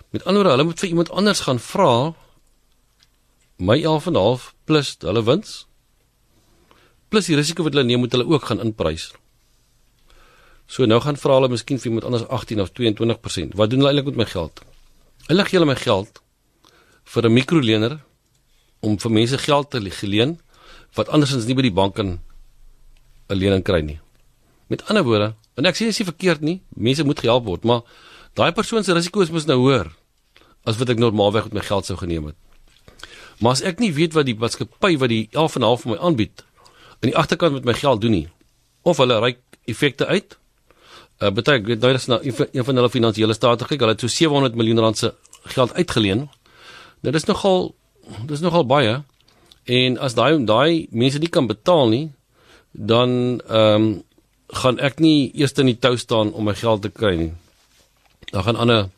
Met 0.09 0.23
ander 0.25 0.41
woorde, 0.41 0.57
hulle 0.57 0.69
moet 0.69 0.79
vir 0.79 0.89
iemand 0.89 1.09
anders 1.09 1.39
gaan 1.39 1.59
vra 1.59 2.13
my 3.57 3.77
11.5 3.83 4.53
plus 4.65 4.95
hulle 4.99 5.23
wins 5.23 5.67
plus 7.09 7.25
die 7.25 7.35
risiko 7.35 7.65
wat 7.65 7.73
hulle 7.73 7.88
neem 7.88 7.99
moet 7.99 8.13
hulle 8.15 8.27
ook 8.29 8.45
gaan 8.49 8.61
inprys. 8.63 9.09
So 10.69 10.85
nou 10.85 10.99
gaan 11.01 11.17
vra 11.17 11.39
hulle 11.39 11.49
miskien 11.49 11.81
vir 11.81 11.91
iemand 11.91 12.05
anders 12.05 12.27
18 12.27 12.61
of 12.61 12.71
22%. 12.77 13.55
Wat 13.57 13.69
doen 13.69 13.81
hulle 13.81 13.89
eintlik 13.89 14.11
met 14.11 14.21
my 14.21 14.27
geld? 14.29 14.61
Hulle 15.27 15.45
gee 15.45 15.57
hulle 15.57 15.69
my 15.71 15.75
geld 15.75 16.21
vir 17.09 17.25
'n 17.25 17.33
mikrolener 17.33 17.99
om 18.79 18.99
vir 18.99 19.11
mense 19.11 19.38
geld 19.38 19.69
te 19.69 19.79
leen 19.81 20.39
wat 20.98 21.10
andersins 21.13 21.46
nie 21.46 21.55
by 21.58 21.65
die 21.65 21.75
bank 21.75 21.96
kan 21.96 22.19
'n 23.29 23.38
lening 23.38 23.63
kry 23.63 23.81
nie. 23.81 24.00
Met 24.67 24.86
ander 24.89 25.03
woorde, 25.03 25.36
en 25.55 25.65
ek 25.65 25.75
sê 25.75 25.79
dit 25.79 25.93
is 25.93 26.00
nie 26.00 26.12
verkeerd 26.12 26.41
nie, 26.41 26.62
mense 26.75 27.03
moet 27.03 27.19
gehelp 27.19 27.46
word, 27.46 27.63
maar 27.63 27.81
daai 28.34 28.51
persoon 28.51 28.84
se 28.84 28.93
risiko 28.93 29.22
is 29.22 29.31
mos 29.31 29.46
nou 29.46 29.58
hoër 29.58 29.89
as 30.65 30.77
wat 30.77 30.89
ek 30.89 31.00
normaalweg 31.00 31.43
met 31.50 31.53
my 31.53 31.62
geld 31.62 31.86
sou 31.86 31.98
geneem 31.98 32.25
het. 32.25 32.36
Maar 33.39 33.51
as 33.51 33.62
ek 33.62 33.79
nie 33.79 33.93
weet 33.93 34.13
wat 34.13 34.25
die 34.25 34.36
maatskappy 34.36 34.98
wat 35.00 35.10
die 35.10 35.29
11.5 35.31 35.84
vir 35.84 35.91
my 35.93 35.98
aanbied 35.98 36.43
aan 37.00 37.12
die 37.12 37.15
agterkant 37.15 37.53
met 37.53 37.65
my 37.65 37.74
geld 37.74 38.01
doen 38.01 38.12
nie, 38.12 38.27
of 38.84 38.98
hulle 38.98 39.19
ry 39.19 39.38
effekte 39.65 40.05
uit, 40.05 40.36
uh, 41.22 41.31
baie 41.31 41.48
ek 41.48 41.65
weet 41.67 41.81
nou 41.84 41.93
is 41.96 42.08
nou 42.12 42.19
een 42.24 42.65
van 42.65 42.75
hulle 42.75 42.91
finansiële 42.91 43.34
state 43.34 43.65
kyk, 43.65 43.79
hulle 43.79 43.96
het 43.96 44.03
so 44.03 44.12
700 44.12 44.55
miljoen 44.60 44.84
rand 44.84 44.98
se 44.98 45.13
geld 45.55 45.74
uitgeleen. 45.74 46.27
Nou 47.01 47.13
dis 47.15 47.27
nogal 47.29 47.74
dis 48.27 48.41
nogal 48.43 48.65
baie. 48.65 49.00
En 49.69 49.97
as 50.01 50.15
daai 50.17 50.39
daai 50.45 50.88
mense 50.89 51.19
nie 51.21 51.29
kan 51.29 51.47
betaal 51.47 51.89
nie, 51.93 52.05
dan 52.71 53.41
ehm 53.47 53.83
um, 53.83 53.89
gaan 54.61 54.79
ek 54.81 54.97
nie 54.97 55.29
eers 55.38 55.53
in 55.61 55.67
die 55.69 55.77
tou 55.77 55.93
staan 55.97 56.31
om 56.33 56.47
my 56.49 56.55
geld 56.57 56.81
te 56.81 56.89
kry 56.89 57.13
nie. 57.15 57.33
Dan 58.31 58.43
gaan 58.43 58.57
ander 58.57 58.89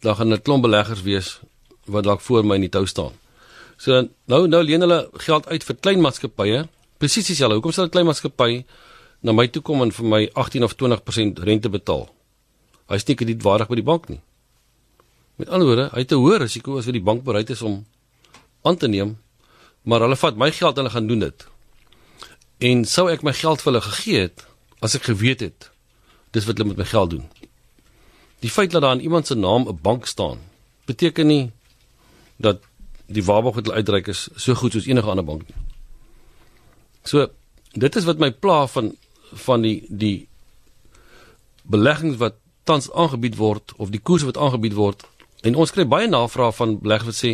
dan 0.00 0.16
gaan 0.16 0.32
'n 0.32 0.42
klomp 0.42 0.62
beleggers 0.62 1.02
wees 1.02 1.40
wat 1.86 2.04
dalk 2.04 2.20
voor 2.20 2.44
my 2.44 2.54
in 2.54 2.66
die 2.66 2.74
tou 2.76 2.86
staan. 2.86 3.12
So 3.76 4.08
nou 4.26 4.46
nou 4.46 4.62
leen 4.62 4.80
hulle 4.80 5.08
geld 5.26 5.46
uit 5.46 5.64
vir 5.64 5.76
klein 5.76 6.00
maatskappye. 6.00 6.68
Presies 6.98 7.26
dieselfde. 7.26 7.54
Hoekom 7.54 7.72
sal 7.72 7.84
'n 7.84 7.90
klein 7.90 8.06
maatskappy 8.06 8.64
na 9.20 9.32
my 9.32 9.48
toe 9.48 9.62
kom 9.62 9.82
en 9.82 9.92
vir 9.92 10.06
my 10.06 10.30
18 10.34 10.62
of 10.62 10.74
20% 10.74 11.38
rente 11.38 11.68
betaal? 11.68 12.08
Hy 12.88 12.98
steek 12.98 13.26
dit 13.26 13.42
waardig 13.42 13.68
by 13.68 13.74
die 13.74 13.90
bank 13.90 14.08
nie. 14.08 14.20
Met 15.36 15.48
ander 15.48 15.66
woorde, 15.66 15.88
hy 15.92 15.98
het 15.98 16.12
'n 16.12 16.22
hoër 16.22 16.40
risiko 16.40 16.78
as 16.78 16.84
wat 16.84 16.94
die 16.94 17.02
bank 17.02 17.24
bereid 17.24 17.50
is 17.50 17.62
om 17.62 17.84
aan 18.62 18.76
te 18.76 18.88
neem 18.88 19.23
maar 19.84 20.04
hulle 20.04 20.16
vat 20.16 20.40
my 20.40 20.50
geld 20.52 20.76
en 20.76 20.84
hulle 20.84 20.94
gaan 20.94 21.08
doen 21.10 21.24
dit. 21.26 21.46
En 22.64 22.84
sou 22.88 23.06
ek 23.12 23.24
my 23.26 23.32
geld 23.36 23.62
vir 23.62 23.72
hulle 23.72 23.84
gegee 23.84 24.26
het 24.26 24.44
as 24.84 24.96
ek 24.96 25.08
geweet 25.10 25.44
het 25.44 25.70
dis 26.34 26.46
wat 26.48 26.58
hulle 26.58 26.72
met 26.72 26.82
my 26.82 26.88
geld 26.88 27.14
doen. 27.16 27.24
Die 28.44 28.50
feit 28.52 28.72
dat 28.72 28.82
daar 28.82 28.96
in 28.96 29.04
iemand 29.06 29.26
se 29.26 29.34
naam 29.34 29.68
'n 29.68 29.78
bank 29.82 30.06
staan, 30.06 30.38
beteken 30.84 31.26
nie 31.26 31.52
dat 32.36 32.62
die 33.06 33.24
waarborg 33.24 33.54
wat 33.54 33.64
hulle 33.64 33.76
uitreik 33.76 34.06
is 34.06 34.28
so 34.36 34.54
goed 34.54 34.72
soos 34.72 34.86
enige 34.86 35.08
ander 35.08 35.24
bank 35.24 35.42
nie. 35.48 35.56
So 37.04 37.28
dit 37.72 37.96
is 37.96 38.04
wat 38.04 38.18
my 38.18 38.30
pla 38.30 38.66
van 38.66 38.96
van 39.32 39.62
die 39.62 39.84
die 39.88 40.28
beleggings 41.62 42.16
wat 42.16 42.34
tans 42.64 42.92
aangebied 42.92 43.36
word 43.36 43.72
of 43.76 43.90
die 43.90 44.00
koers 44.00 44.22
wat 44.22 44.36
aangebied 44.36 44.76
word 44.78 45.04
en 45.42 45.54
ons 45.54 45.72
kry 45.74 45.84
baie 45.88 46.08
navrae 46.08 46.52
van 46.52 46.78
beleggers 46.80 47.06
wat 47.12 47.20
sê 47.20 47.32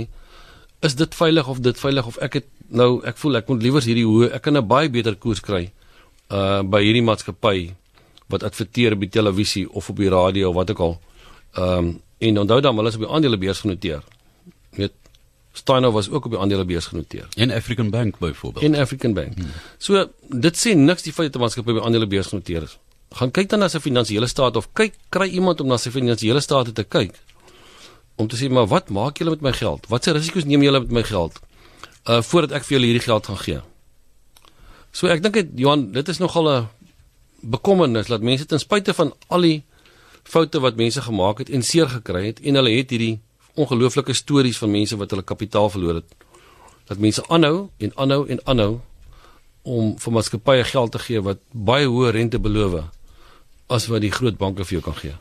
is 0.81 0.95
dit 0.95 1.15
veilig 1.15 1.49
of 1.49 1.61
dit 1.61 1.79
veilig 1.79 2.07
of 2.07 2.17
ek 2.19 2.41
het 2.41 2.47
nou 2.69 3.03
ek 3.05 3.19
voel 3.21 3.37
ek 3.37 3.49
moet 3.49 3.63
liewers 3.63 3.85
hierdie 3.85 4.07
hoe 4.07 4.31
ek 4.31 4.43
kan 4.43 4.57
'n 4.57 4.67
baie 4.67 4.89
beter 4.89 5.17
koers 5.17 5.41
kry 5.41 5.71
uh 6.31 6.63
by 6.63 6.83
hierdie 6.83 7.03
maatskappy 7.03 7.75
wat 8.31 8.47
adverteer 8.47 8.95
op 8.95 9.03
die 9.05 9.11
televisie 9.11 9.67
of 9.71 9.91
op 9.91 9.97
die 9.97 10.11
radio 10.11 10.49
of 10.49 10.55
wat 10.55 10.71
ook 10.71 10.79
al. 10.87 11.01
Ehm 11.55 11.79
um, 11.79 12.01
en 12.21 12.39
onthou 12.39 12.61
dan 12.61 12.77
hulle 12.77 12.89
is 12.89 12.95
op 12.99 13.01
die 13.01 13.09
aandelebeurs 13.09 13.61
genoteer. 13.65 14.03
Net 14.77 14.93
Steiner 15.53 15.91
was 15.91 16.11
ook 16.11 16.25
op 16.25 16.31
die 16.31 16.41
aandelebeurs 16.41 16.87
genoteer. 16.87 17.29
In 17.35 17.53
African 17.53 17.91
Bank 17.91 18.19
byvoorbeeld. 18.19 18.65
In 18.65 18.77
African 18.77 19.15
Bank. 19.15 19.35
Hmm. 19.35 19.47
So 19.79 20.05
dit 20.29 20.57
sê 20.57 20.75
niks 20.77 21.03
die 21.03 21.13
feit 21.13 21.33
dat 21.33 21.41
'n 21.41 21.45
maatskappy 21.45 21.71
op 21.71 21.77
die 21.77 21.85
aandelebeurs 21.85 22.27
genoteer 22.27 22.63
is. 22.63 22.79
Gaan 23.11 23.31
kyk 23.31 23.49
dan 23.49 23.59
na 23.59 23.69
sy 23.69 23.81
finansiële 23.81 24.27
staat 24.27 24.57
of 24.57 24.69
kyk 24.73 24.95
kry 25.09 25.29
iemand 25.29 25.61
om 25.61 25.67
na 25.67 25.77
sy 25.77 25.91
finansiële 25.91 26.41
staat 26.41 26.75
te 26.75 26.85
kyk 26.85 27.15
om 28.21 28.29
te 28.29 28.37
sê 28.37 28.51
maar 28.53 28.69
wat 28.69 28.91
maak 28.93 29.19
julle 29.21 29.35
met 29.37 29.47
my 29.49 29.53
geld? 29.57 29.89
Watse 29.89 30.13
risiko's 30.13 30.45
neem 30.49 30.63
julle 30.67 30.83
met 30.85 30.93
my 31.01 31.05
geld? 31.09 31.41
Uh 32.05 32.21
voordat 32.25 32.59
ek 32.61 32.67
vir 32.69 32.77
julle 32.77 32.91
hierdie 32.91 33.07
geld 33.07 33.31
gaan 33.31 33.41
gee. 33.41 33.61
So 34.93 35.09
ek 35.09 35.23
dink 35.25 35.35
dit 35.39 35.57
Johan, 35.65 35.91
dit 35.95 36.09
is 36.09 36.21
nogal 36.21 36.51
'n 36.51 36.69
bekommernis 37.41 38.07
dat 38.13 38.21
mense 38.21 38.47
ten 38.47 38.61
spyte 38.61 38.95
van 38.95 39.15
al 39.29 39.41
die 39.41 39.63
foute 40.25 40.61
wat 40.61 40.77
mense 40.77 41.01
gemaak 41.01 41.39
het 41.39 41.51
en 41.51 41.63
seer 41.63 41.89
gekry 41.89 42.27
het 42.27 42.41
en 42.41 42.55
hulle 42.55 42.77
het 42.77 42.91
hierdie 42.91 43.21
ongelooflike 43.55 44.13
stories 44.13 44.59
van 44.59 44.71
mense 44.71 44.97
wat 44.97 45.11
hulle 45.11 45.23
kapitaal 45.23 45.71
verloor 45.71 45.95
het 45.95 46.11
dat 46.91 46.99
mense 46.99 47.23
aanhou 47.29 47.71
en 47.79 47.93
aanhou 47.97 48.29
en 48.29 48.41
aanhou 48.45 48.81
om 49.63 49.97
vir 49.99 50.13
maatskappye 50.13 50.65
geld 50.65 50.93
te 50.93 50.99
gee 50.99 51.21
wat 51.21 51.41
baie 51.53 51.87
hoë 51.87 52.13
rente 52.17 52.39
beloof 52.39 52.81
as 53.71 53.87
wat 53.87 54.03
die 54.03 54.13
groot 54.13 54.39
banke 54.39 54.65
vir 54.65 54.81
jou 54.81 54.83
kan 54.83 54.97
gee. 54.99 55.15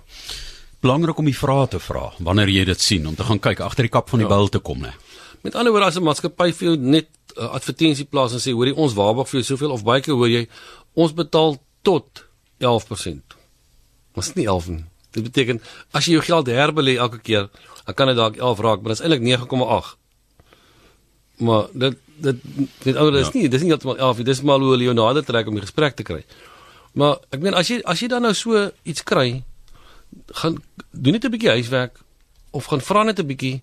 Belangrik 0.81 1.17
om 1.19 1.27
die 1.27 1.35
vrae 1.35 1.67
te 1.67 1.79
vra 1.79 2.09
wanneer 2.23 2.51
jy 2.53 2.65
dit 2.69 2.81
sien 2.81 3.07
om 3.07 3.15
te 3.15 3.25
gaan 3.27 3.39
kyk 3.39 3.59
agter 3.65 3.87
die 3.87 3.91
kap 3.91 4.09
van 4.09 4.21
die 4.23 4.27
ja. 4.27 4.33
bil 4.35 4.47
te 4.47 4.61
kom 4.63 4.79
nê. 4.83 4.93
Met 5.43 5.55
ander 5.55 5.71
woorde 5.71 5.91
as 5.91 5.97
'n 5.97 6.03
maatskappy 6.03 6.51
vir 6.51 6.67
jou 6.67 6.77
net 6.77 7.07
'n 7.07 7.43
uh, 7.43 7.51
advertensie 7.55 8.05
plaas 8.05 8.33
en 8.33 8.39
sê 8.39 8.51
hoorie 8.51 8.75
ons 8.75 8.93
waarborg 8.93 9.29
vir 9.29 9.41
jou 9.41 9.47
soveel 9.55 9.71
of 9.71 9.83
baie 9.83 10.01
keer 10.01 10.15
hoor 10.15 10.29
jy 10.29 10.47
ons 10.95 11.13
betaal 11.13 11.59
tot 11.81 12.25
11%. 12.59 13.35
Mas 14.15 14.33
nie 14.35 14.47
11 14.47 14.67
nie. 14.67 14.85
Dit 15.11 15.23
beteken 15.23 15.61
as 15.91 16.05
jy 16.05 16.13
jou 16.13 16.21
geld 16.21 16.47
herbelê 16.47 16.97
elke 16.97 17.19
keer, 17.19 17.49
dan 17.85 17.95
kan 17.95 18.07
dit 18.07 18.15
dalk 18.15 18.37
11 18.37 18.59
raak, 18.59 18.81
maar 18.81 18.93
dit 18.93 18.99
is 18.99 19.05
eintlik 19.05 19.23
9,8. 19.23 19.95
Maar 21.39 21.67
dit 21.73 21.97
dit 22.19 22.35
dit 22.83 22.95
ou 22.95 23.11
dis 23.11 23.27
ja. 23.27 23.33
nie, 23.33 23.49
dis 23.49 23.61
nie 23.63 23.71
heeltemal 23.71 23.97
11 23.97 24.17
nie. 24.17 24.25
Dis 24.25 24.41
maar 24.41 24.59
hoe 24.59 24.77
Leonardo 24.77 25.21
trek 25.21 25.47
om 25.47 25.55
die 25.55 25.63
gesprek 25.63 25.95
te 25.95 26.03
kry. 26.03 26.23
Maar 26.99 27.19
ek 27.31 27.43
meen 27.43 27.55
as 27.55 27.69
jy 27.71 27.79
as 27.87 28.01
jy 28.03 28.09
dan 28.11 28.27
nou 28.27 28.33
so 28.35 28.65
iets 28.83 29.05
kry, 29.07 29.41
gaan 30.41 30.57
doen 30.91 31.13
net 31.13 31.25
'n 31.25 31.31
bietjie 31.31 31.49
huiswerk 31.49 31.99
of 32.51 32.65
gaan 32.65 32.81
vra 32.81 33.03
net 33.03 33.19
'n 33.19 33.27
bietjie 33.27 33.61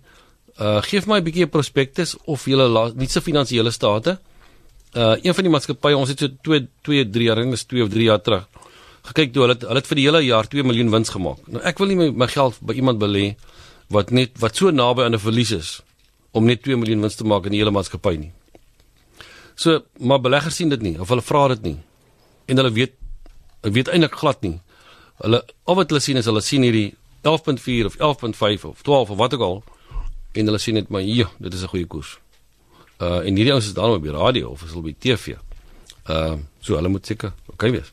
uh 0.60 0.80
gee 0.82 1.00
vir 1.00 1.08
my 1.08 1.18
'n 1.20 1.24
bietjie 1.24 1.44
'n 1.44 1.50
prospektus 1.50 2.16
of 2.24 2.44
julle 2.46 2.92
nie 2.94 3.08
se 3.08 3.20
finansiële 3.20 3.70
state 3.70 4.18
uh 4.94 5.16
een 5.22 5.34
van 5.34 5.44
die 5.44 5.52
maatskappye 5.52 5.96
ons 5.96 6.08
het 6.08 6.18
so 6.18 6.28
2 6.28 6.68
2 6.82 7.10
3 7.10 7.24
jaar 7.24 7.38
is 7.38 7.64
2 7.64 7.82
of 7.82 7.90
3 7.90 8.04
jaar 8.04 8.22
terug 8.22 8.46
gekyk 9.06 9.32
toe 9.32 9.44
hulle 9.44 9.54
het, 9.54 9.66
hulle 9.66 9.80
het 9.80 9.90
vir 9.90 10.00
die 10.00 10.06
hele 10.06 10.22
jaar 10.26 10.48
2 10.50 10.64
miljoen 10.66 10.90
wins 10.90 11.12
gemaak. 11.14 11.42
Nou 11.46 11.62
ek 11.62 11.78
wil 11.78 11.92
nie 11.92 11.98
my, 12.00 12.08
my 12.24 12.28
geld 12.30 12.58
by 12.66 12.76
iemand 12.78 13.00
belê 13.02 13.26
wat 13.94 14.10
net 14.10 14.38
wat 14.42 14.58
so 14.58 14.72
naby 14.74 15.06
aan 15.06 15.14
'n 15.14 15.22
verlies 15.22 15.52
is 15.52 15.80
om 16.32 16.44
net 16.44 16.62
2 16.62 16.76
miljoen 16.76 17.00
wins 17.00 17.16
te 17.16 17.24
maak 17.24 17.46
in 17.46 17.52
die 17.54 17.60
hele 17.62 17.70
maatskappy 17.70 18.16
nie. 18.16 18.32
So 19.54 19.82
maar 19.98 20.20
beleggers 20.20 20.56
sien 20.56 20.68
dit 20.68 20.82
nie 20.82 20.96
of 21.00 21.08
hulle 21.08 21.22
vra 21.22 21.48
dit 21.54 21.62
nie. 21.62 21.78
En 22.46 22.56
hulle 22.56 22.72
weet 22.72 22.94
ek 23.62 23.72
weet 23.72 23.88
eintlik 23.88 24.14
glad 24.14 24.42
nie. 24.42 24.60
Hulle 25.22 25.44
al 25.64 25.78
wat 25.78 25.90
hulle 25.90 26.02
sien 26.04 26.20
is 26.20 26.28
hulle 26.28 26.42
sien 26.44 26.62
hierdie 26.66 26.94
11.4 27.26 27.88
of 27.88 27.96
11.5 27.96 28.64
of 28.68 28.82
12 28.82 29.10
of 29.10 29.16
wat 29.16 29.34
ook 29.34 29.40
al 29.40 29.62
en 30.36 30.50
hulle 30.50 30.60
sien 30.60 30.74
net 30.74 30.88
maar 30.92 31.02
ja, 31.02 31.30
dit 31.38 31.54
is 31.54 31.62
'n 31.62 31.72
goeie 31.72 31.86
koers. 31.86 32.18
Uh 33.00 33.24
en 33.26 33.36
hierdie 33.36 33.52
ouens 33.52 33.66
is 33.66 33.74
dan 33.74 33.90
op 33.90 34.02
die 34.02 34.12
radio 34.12 34.48
of 34.48 34.62
is 34.62 34.70
hulle 34.70 34.82
by 34.82 34.94
TV. 34.98 35.36
Uh 36.08 36.34
so 36.60 36.74
hulle 36.74 36.88
moet 36.88 37.06
seker 37.06 37.32
okay 37.52 37.70
wees. 37.70 37.92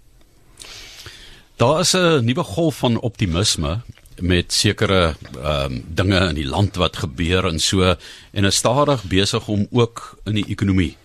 Daar 1.55 1.79
is 1.79 1.93
'n 1.93 2.25
nuwe 2.25 2.43
golf 2.43 2.77
van 2.77 2.99
optimisme 2.99 3.81
met 4.19 4.53
sekere 4.53 5.15
ehm 5.41 5.71
um, 5.71 5.83
dinge 5.87 6.19
in 6.29 6.35
die 6.35 6.47
land 6.47 6.75
wat 6.75 6.97
gebeur 6.97 7.45
en 7.45 7.59
so 7.59 7.95
en 8.31 8.45
is 8.45 8.55
stadig 8.55 9.03
besig 9.03 9.47
om 9.47 9.67
ook 9.71 10.17
in 10.23 10.33
die 10.33 10.47
ekonomie 10.47 10.97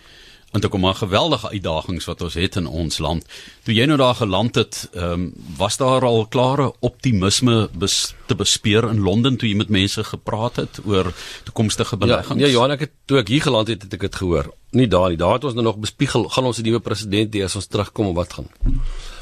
want 0.53 0.65
ek 0.65 0.73
kom 0.73 0.81
maar 0.81 0.97
geweldige 0.97 1.51
uitdagings 1.53 2.07
wat 2.09 2.23
ons 2.25 2.37
het 2.41 2.57
in 2.57 2.67
ons 2.67 2.99
land. 3.05 3.25
Toe 3.67 3.75
jy 3.77 3.85
nou 3.87 3.99
daar 4.01 4.17
geland 4.17 4.57
het, 4.57 4.89
ehm 4.93 5.13
um, 5.13 5.33
was 5.59 5.77
daar 5.77 6.05
al 6.09 6.27
klare 6.27 6.71
optimisme 6.81 7.69
bes, 7.73 8.15
te 8.27 8.35
bespeer 8.35 8.89
in 8.89 9.03
Londen 9.05 9.37
toe 9.37 9.49
jy 9.49 9.57
met 9.57 9.69
mense 9.69 10.05
gepraat 10.05 10.57
het 10.57 10.81
oor 10.85 11.13
toekomstige 11.45 11.97
ja, 11.97 12.01
beleggings? 12.05 12.41
Ja, 12.41 12.47
nee, 12.47 12.53
Johan, 12.53 12.77
ek 12.77 12.87
het 12.87 12.95
toe 13.05 13.19
ek 13.19 13.29
hier 13.29 13.45
geland 13.45 13.69
het, 13.69 13.83
het 13.83 13.93
ek 13.93 14.09
dit 14.09 14.15
gehoor. 14.23 14.53
Nie 14.73 14.89
daar 14.89 15.09
nie. 15.09 15.21
Daar 15.21 15.37
het 15.37 15.45
ons 15.45 15.55
nou 15.55 15.65
nog 15.65 15.77
bespiegel 15.81 16.29
gaan 16.29 16.45
ons 16.45 16.59
'n 16.59 16.65
nuwe 16.65 16.81
president 16.81 17.35
hê 17.35 17.45
as 17.45 17.57
ons 17.57 17.67
terugkom 17.67 18.07
of 18.07 18.17
wat 18.17 18.33
gaan. 18.33 18.49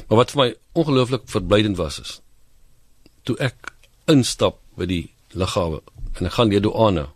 Maar 0.07 0.23
wat 0.23 0.31
vir 0.31 0.41
my 0.43 0.55
ongelooflik 0.73 1.21
verblydend 1.25 1.77
was 1.77 1.99
is 1.99 2.21
toe 3.27 3.35
ek 3.43 3.73
instap 4.07 4.61
by 4.79 4.87
die 4.87 5.03
lughawe 5.35 5.81
en 6.17 6.29
ek 6.29 6.35
gaan 6.37 6.51
deur 6.53 6.63
douane 6.63 7.07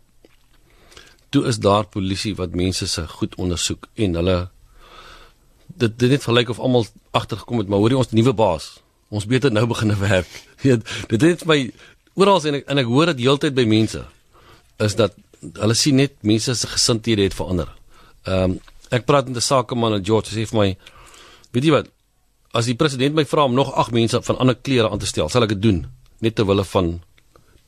toe 1.32 1.46
is 1.48 1.60
daar 1.64 1.88
polisie 1.88 2.36
wat 2.36 2.56
mense 2.58 2.88
se 2.88 3.08
goed 3.08 3.36
ondersoek 3.40 3.88
en 4.06 4.20
hulle 4.20 4.38
dit 5.82 6.00
dit 6.00 6.10
net 6.12 6.24
verlyk 6.24 6.50
of 6.52 6.60
almal 6.60 6.88
agtergekom 7.16 7.64
het 7.64 7.72
maar 7.72 7.84
hoorie 7.84 8.00
ons 8.00 8.12
nuwe 8.12 8.34
baas 8.36 8.74
ons 9.12 9.28
beter 9.28 9.52
nou 9.52 9.66
begine 9.68 9.98
werk. 10.00 10.32
Weet 10.64 10.88
dit 11.12 11.28
het 11.28 11.46
my 11.50 11.60
oral 12.20 12.42
en 12.48 12.62
ek, 12.62 12.68
en 12.72 12.82
ek 12.82 12.90
hoor 12.90 13.12
dit 13.12 13.26
heeltyd 13.26 13.56
by 13.56 13.68
mense 13.68 14.02
is 14.82 14.98
dat 15.00 15.16
hulle 15.42 15.76
sien 15.78 16.00
net 16.00 16.16
mense 16.28 16.54
se 16.56 16.70
gesindhede 16.70 17.28
het 17.28 17.38
verander. 17.38 17.72
Ehm 18.28 18.56
um, 18.56 18.60
ek 18.92 19.06
praat 19.08 19.30
met 19.30 19.38
'n 19.40 19.44
sakeman 19.46 19.94
in 19.96 20.04
George 20.04 20.36
sê 20.36 20.44
vir 20.48 20.58
my 20.60 20.70
weet 21.56 21.64
jy 21.64 21.72
wat? 21.72 21.88
As 22.52 22.68
die 22.68 22.76
president 22.76 23.16
my 23.16 23.24
vra 23.24 23.46
om 23.48 23.56
nog 23.56 23.72
8 23.72 23.92
mense 23.96 24.20
van 24.22 24.38
ander 24.38 24.56
kleure 24.56 24.90
aan 24.92 25.00
te 25.00 25.08
stel 25.08 25.30
sal 25.30 25.44
ek 25.44 25.56
dit 25.56 25.62
doen 25.62 25.86
net 26.20 26.36
ter 26.36 26.46
wille 26.46 26.64
van 26.64 27.00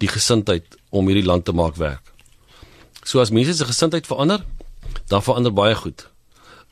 die 0.04 0.12
gesindheid 0.12 0.76
om 0.92 1.08
hierdie 1.08 1.26
land 1.26 1.46
te 1.46 1.56
maak 1.56 1.80
werk 1.80 2.13
So 3.04 3.20
as 3.20 3.32
mense 3.32 3.54
se 3.54 3.66
gesindheid 3.66 4.08
verander, 4.08 4.46
dan 5.08 5.24
verander 5.24 5.54
baie 5.54 5.76
goed. 5.76 6.08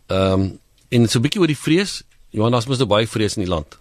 Ehm 0.07 0.33
um, 0.33 0.59
en 0.91 1.07
so 1.07 1.19
'n 1.19 1.23
bietjie 1.23 1.39
oor 1.39 1.47
die 1.47 1.57
vrees, 1.57 2.03
Johannes 2.29 2.67
mos 2.67 2.77
nou 2.77 2.87
baie 2.87 3.07
vrees 3.07 3.37
in 3.37 3.43
die 3.43 3.51
land. 3.51 3.77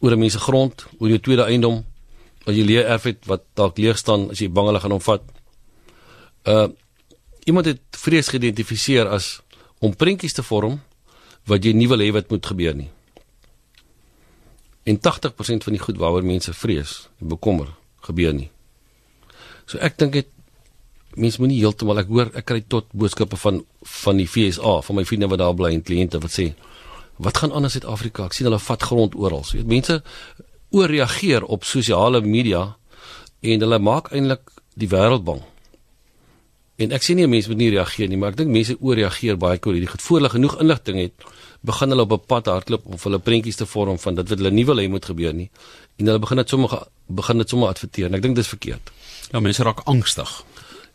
Oor 0.00 0.16
mense 0.16 0.38
grond, 0.38 0.86
oor 0.98 1.08
jou 1.08 1.18
tweede 1.18 1.44
eiendom, 1.44 1.84
as 2.46 2.54
jy 2.54 2.64
leer 2.66 2.88
erf 2.90 3.06
het 3.08 3.26
wat 3.30 3.44
dalk 3.54 3.78
leeg 3.78 3.98
staan 3.98 4.30
as 4.30 4.40
jy 4.42 4.48
bang 4.48 4.66
hulle 4.70 4.80
gaan 4.80 4.96
omvat. 4.98 5.22
Uh 6.44 6.68
iemand 7.44 7.66
het 7.66 7.80
vrees 7.98 8.28
geïdentifiseer 8.30 9.08
as 9.10 9.40
om 9.82 9.96
prentjies 9.98 10.32
te 10.32 10.42
vorm 10.46 10.76
wat 11.50 11.64
jy 11.64 11.72
nie 11.74 11.88
wil 11.90 11.98
hê 11.98 12.12
wat 12.14 12.30
moet 12.30 12.46
gebeur 12.46 12.74
nie. 12.74 12.90
En 14.86 14.98
80% 14.98 15.66
van 15.66 15.74
die 15.74 15.82
goed 15.82 15.98
waaroor 15.98 16.22
mense 16.22 16.54
vrees 16.54 17.08
en 17.18 17.28
bekommer 17.28 17.72
gebeur 18.06 18.34
nie. 18.34 18.50
So 19.66 19.78
ek 19.82 19.98
dink 19.98 20.12
dit 20.12 20.30
mense 21.16 21.40
moenie 21.40 21.60
heeltemal 21.60 22.00
ek 22.02 22.10
hoor 22.12 22.30
ek 22.38 22.46
kry 22.48 22.60
tot 22.68 22.88
boodskappe 22.96 23.36
van 23.36 23.62
van 24.02 24.20
die 24.20 24.28
FSA 24.28 24.80
van 24.86 24.96
my 24.96 25.04
vriende 25.04 25.28
wat 25.32 25.42
daar 25.42 25.56
bly 25.56 25.72
en 25.74 25.84
kliënte 25.84 26.20
wat 26.22 26.32
sê 26.32 26.52
wat 27.22 27.38
gaan 27.38 27.52
aan 27.52 27.68
in 27.68 27.70
Suid-Afrika? 27.70 28.26
Ek 28.26 28.34
sien 28.36 28.48
hulle 28.48 28.58
vat 28.58 28.82
grond 28.82 29.14
oral. 29.14 29.44
So 29.44 29.58
weet 29.58 29.68
mense 29.70 30.00
ooreageer 30.72 31.44
op 31.44 31.66
sosiale 31.68 32.22
media 32.24 32.64
en 33.40 33.64
hulle 33.64 33.78
maak 33.78 34.10
eintlik 34.12 34.54
die 34.80 34.88
wêreld 34.88 35.24
bang. 35.26 35.42
En 36.82 36.94
ek 36.96 37.04
sien 37.04 37.20
nie 37.20 37.28
mense 37.30 37.50
moet 37.52 37.60
nie 37.60 37.70
reageer 37.74 38.08
nie 38.10 38.18
maar 38.18 38.32
ek 38.32 38.40
dink 38.40 38.54
mense 38.54 38.78
ooreageer 38.80 39.38
baie 39.38 39.60
oor 39.60 39.76
hierdie 39.76 39.90
goed. 39.92 40.02
Voor 40.02 40.20
hulle 40.20 40.32
genoeg 40.32 40.58
inligting 40.64 41.02
het 41.02 41.26
begin 41.62 41.94
hulle 41.94 42.08
op 42.08 42.12
'n 42.16 42.26
pad 42.26 42.48
hardloop 42.50 42.86
om 42.86 42.98
hulle 43.04 43.18
prentjies 43.18 43.56
te 43.56 43.66
vorm 43.66 43.98
van 43.98 44.14
dit 44.14 44.28
wat 44.28 44.38
hulle 44.38 44.50
nie 44.50 44.66
wil 44.66 44.80
hê 44.80 44.88
moet 44.88 45.04
gebeur 45.04 45.34
nie. 45.34 45.50
En 45.98 46.06
hulle 46.06 46.18
begin 46.18 46.36
dit 46.36 46.48
sommer 46.48 46.88
begin 47.06 47.38
dit 47.38 47.48
sommer 47.48 47.68
adverteer. 47.68 48.06
En 48.06 48.14
ek 48.14 48.22
dink 48.22 48.34
dit 48.34 48.44
is 48.44 48.50
verkeerd. 48.50 48.90
Ja 49.32 49.40
mense 49.40 49.62
raak 49.62 49.84
angstig 49.84 50.44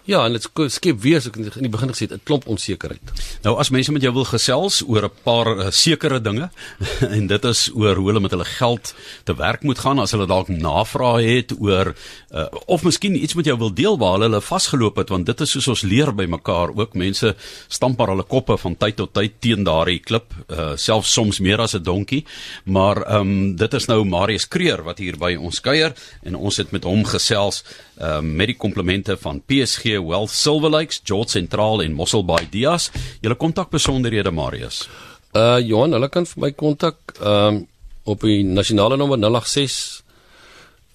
Ja, 0.08 0.22
en 0.24 0.38
dit 0.38 0.46
skep 0.72 1.02
weer 1.04 1.20
so 1.22 1.36
in 1.36 1.66
die 1.66 1.70
begin 1.70 1.92
gesê 1.92 2.08
'n 2.08 2.22
klomp 2.24 2.48
onsekerheid. 2.48 3.02
Nou 3.44 3.58
as 3.60 3.70
mense 3.70 3.92
met 3.92 4.02
jou 4.02 4.14
wil 4.14 4.24
gesels 4.24 4.82
oor 4.88 5.04
'n 5.04 5.12
paar 5.24 5.48
uh, 5.58 5.72
sekere 5.72 6.22
dinge 6.22 6.50
en 7.18 7.28
dit 7.28 7.44
is 7.44 7.70
oor 7.76 7.96
hoe 7.96 8.08
hulle 8.08 8.20
met 8.20 8.32
hulle 8.32 8.46
geld 8.46 8.96
te 9.24 9.36
werk 9.36 9.64
moet 9.64 9.80
gaan 9.80 10.00
as 10.00 10.12
hulle 10.12 10.28
dalk 10.28 10.48
navrae 10.48 11.36
het 11.36 11.52
oor 11.60 11.96
uh, 12.32 12.46
of 12.66 12.84
miskien 12.84 13.24
iets 13.24 13.34
met 13.34 13.46
jou 13.46 13.58
wil 13.58 13.74
deel 13.74 13.98
waar 13.98 14.20
hulle 14.20 14.42
vasgeloop 14.42 14.96
het 14.96 15.10
want 15.10 15.26
dit 15.26 15.42
is 15.42 15.52
soos 15.52 15.68
ons 15.68 15.82
leer 15.82 16.16
by 16.16 16.26
mekaar 16.26 16.72
ook 16.72 16.94
mense 16.94 17.36
stamp 17.68 17.98
maar 17.98 18.08
hulle 18.08 18.24
koppe 18.24 18.58
van 18.58 18.78
tyd 18.78 18.96
tot 18.96 19.14
tyd 19.14 19.42
teen 19.44 19.64
daardie 19.64 20.00
klip, 20.00 20.32
uh, 20.48 20.72
selfs 20.76 21.12
soms 21.12 21.40
meer 21.40 21.60
as 21.60 21.76
'n 21.76 21.84
donkie. 21.84 22.24
Maar 22.64 23.04
ehm 23.04 23.22
um, 23.22 23.56
dit 23.56 23.74
is 23.74 23.88
nou 23.88 24.06
Marius 24.06 24.48
Kreer 24.48 24.84
wat 24.84 24.98
hier 24.98 25.18
by 25.18 25.36
ons 25.36 25.60
kuier 25.60 25.94
en 26.24 26.36
ons 26.36 26.58
het 26.58 26.72
met 26.72 26.84
hom 26.84 27.04
gesels 27.04 27.64
uh, 28.02 28.22
met 28.22 28.48
die 28.48 28.58
komplemente 28.58 29.18
van 29.18 29.42
PSG 29.46 29.97
Wealth 30.00 30.32
Silver 30.32 30.70
Lakes, 30.70 31.02
George 31.04 31.30
Sentraal 31.30 31.84
en 31.84 31.94
Mosselbaai 31.94 32.48
Dias. 32.52 32.92
Julle 33.22 33.36
kontak 33.36 33.70
besonderhede 33.70 34.32
Marius. 34.32 34.90
Uh 35.34 35.60
Johan, 35.60 35.94
hulle 35.94 36.10
kan 36.10 36.26
vir 36.26 36.42
my 36.42 36.52
kontak. 36.52 36.96
Ehm 37.20 37.56
um, 37.56 37.68
op 38.08 38.22
die 38.24 38.44
nasionale 38.44 38.98
nommer 38.98 39.20
086 39.20 40.04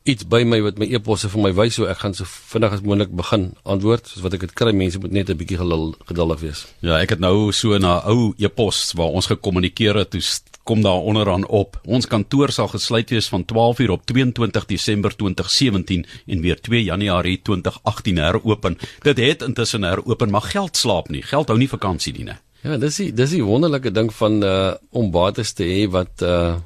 iets 0.05 0.27
by 0.27 0.43
my 0.45 0.61
wat 0.65 0.79
my 0.79 0.87
e-posse 0.91 1.29
vir 1.31 1.43
my 1.43 1.53
wys 1.55 1.77
so 1.79 1.87
ek 1.91 2.01
gaan 2.03 2.15
so 2.15 2.27
vinnig 2.27 2.73
as 2.75 2.83
moontlik 2.83 3.13
begin 3.17 3.53
antwoord 3.63 4.09
soos 4.11 4.25
wat 4.25 4.35
ek 4.35 4.47
dit 4.47 4.55
kry 4.59 4.73
mense 4.75 4.99
moet 4.99 5.13
net 5.13 5.31
'n 5.31 5.39
bietjie 5.39 5.59
geduldig 5.59 6.41
wees. 6.41 6.67
Ja, 6.81 6.99
ek 6.99 7.11
het 7.11 7.21
nou 7.21 7.53
so 7.53 7.79
na 7.79 8.03
ou 8.05 8.35
e-pos 8.39 8.93
waar 8.95 9.15
ons 9.15 9.27
gekommunikeer 9.27 9.95
het, 9.95 10.11
toe 10.11 10.23
kom 10.65 10.83
daar 10.83 11.03
onderaan 11.03 11.47
op. 11.47 11.81
Ons 11.85 12.07
kantoor 12.07 12.51
sal 12.51 12.69
gesluit 12.69 13.11
wees 13.11 13.29
van 13.29 13.45
12:00 13.45 13.91
op 13.91 14.07
22 14.07 14.67
Desember 14.67 15.17
2017 15.17 16.07
en 16.27 16.41
weer 16.41 16.61
2 16.61 16.85
Januarie 16.85 17.41
2018 17.43 18.17
heropen. 18.17 18.79
Dit 19.03 19.19
het 19.19 19.43
intussen 19.43 19.83
heropen, 19.83 20.31
maar 20.31 20.43
geld 20.43 20.77
slaap 20.77 21.09
nie. 21.09 21.23
Geld 21.23 21.49
hou 21.49 21.59
nie 21.59 21.69
vakansie 21.69 22.13
nie? 22.13 22.35
Ja, 22.63 22.77
dis 22.77 22.97
die 22.97 23.13
dis 23.13 23.31
die 23.31 23.43
wonderlike 23.43 23.91
ding 23.91 24.13
van 24.15 24.43
uh 24.43 24.75
om 24.91 25.11
bates 25.11 25.53
te 25.53 25.65
hê 25.65 25.91
wat 25.91 26.23
uh 26.23 26.57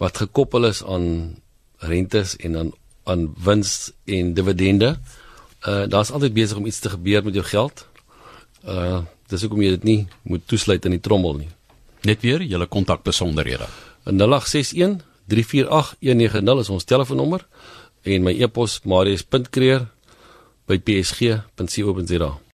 wat 0.00 0.16
gekoppel 0.16 0.64
is 0.64 0.84
aan 0.84 1.36
rentes 1.80 2.36
en 2.36 2.56
aan 2.56 2.72
aan 3.04 3.34
wins 3.44 3.92
en 4.04 4.34
dividende. 4.34 4.98
Uh 5.68 5.86
daar's 5.88 6.10
altyd 6.10 6.32
besig 6.32 6.56
om 6.56 6.66
iets 6.66 6.78
te 6.78 6.90
gebeur 6.90 7.24
met 7.24 7.34
jou 7.34 7.44
geld. 7.46 7.86
Uh 8.64 9.00
dis 9.26 9.40
hoekom 9.40 9.62
jy 9.62 9.70
dit 9.78 9.84
nie 9.86 10.00
moet 10.22 10.42
toesluit 10.46 10.84
in 10.84 10.96
die 10.96 11.00
trommel 11.00 11.36
nie. 11.44 11.48
Net 12.02 12.20
weer 12.20 12.42
julle 12.42 12.66
kontak 12.66 13.02
besonderhede. 13.06 13.68
0861 14.04 15.04
348 15.30 15.96
190 16.00 16.58
is 16.64 16.70
ons 16.74 16.84
telefoonnommer 16.84 17.46
en 18.02 18.22
my 18.26 18.34
e-pos 18.42 18.80
marius.kreer 18.84 19.86
by 20.66 20.78
psg.co.za. 20.78 22.40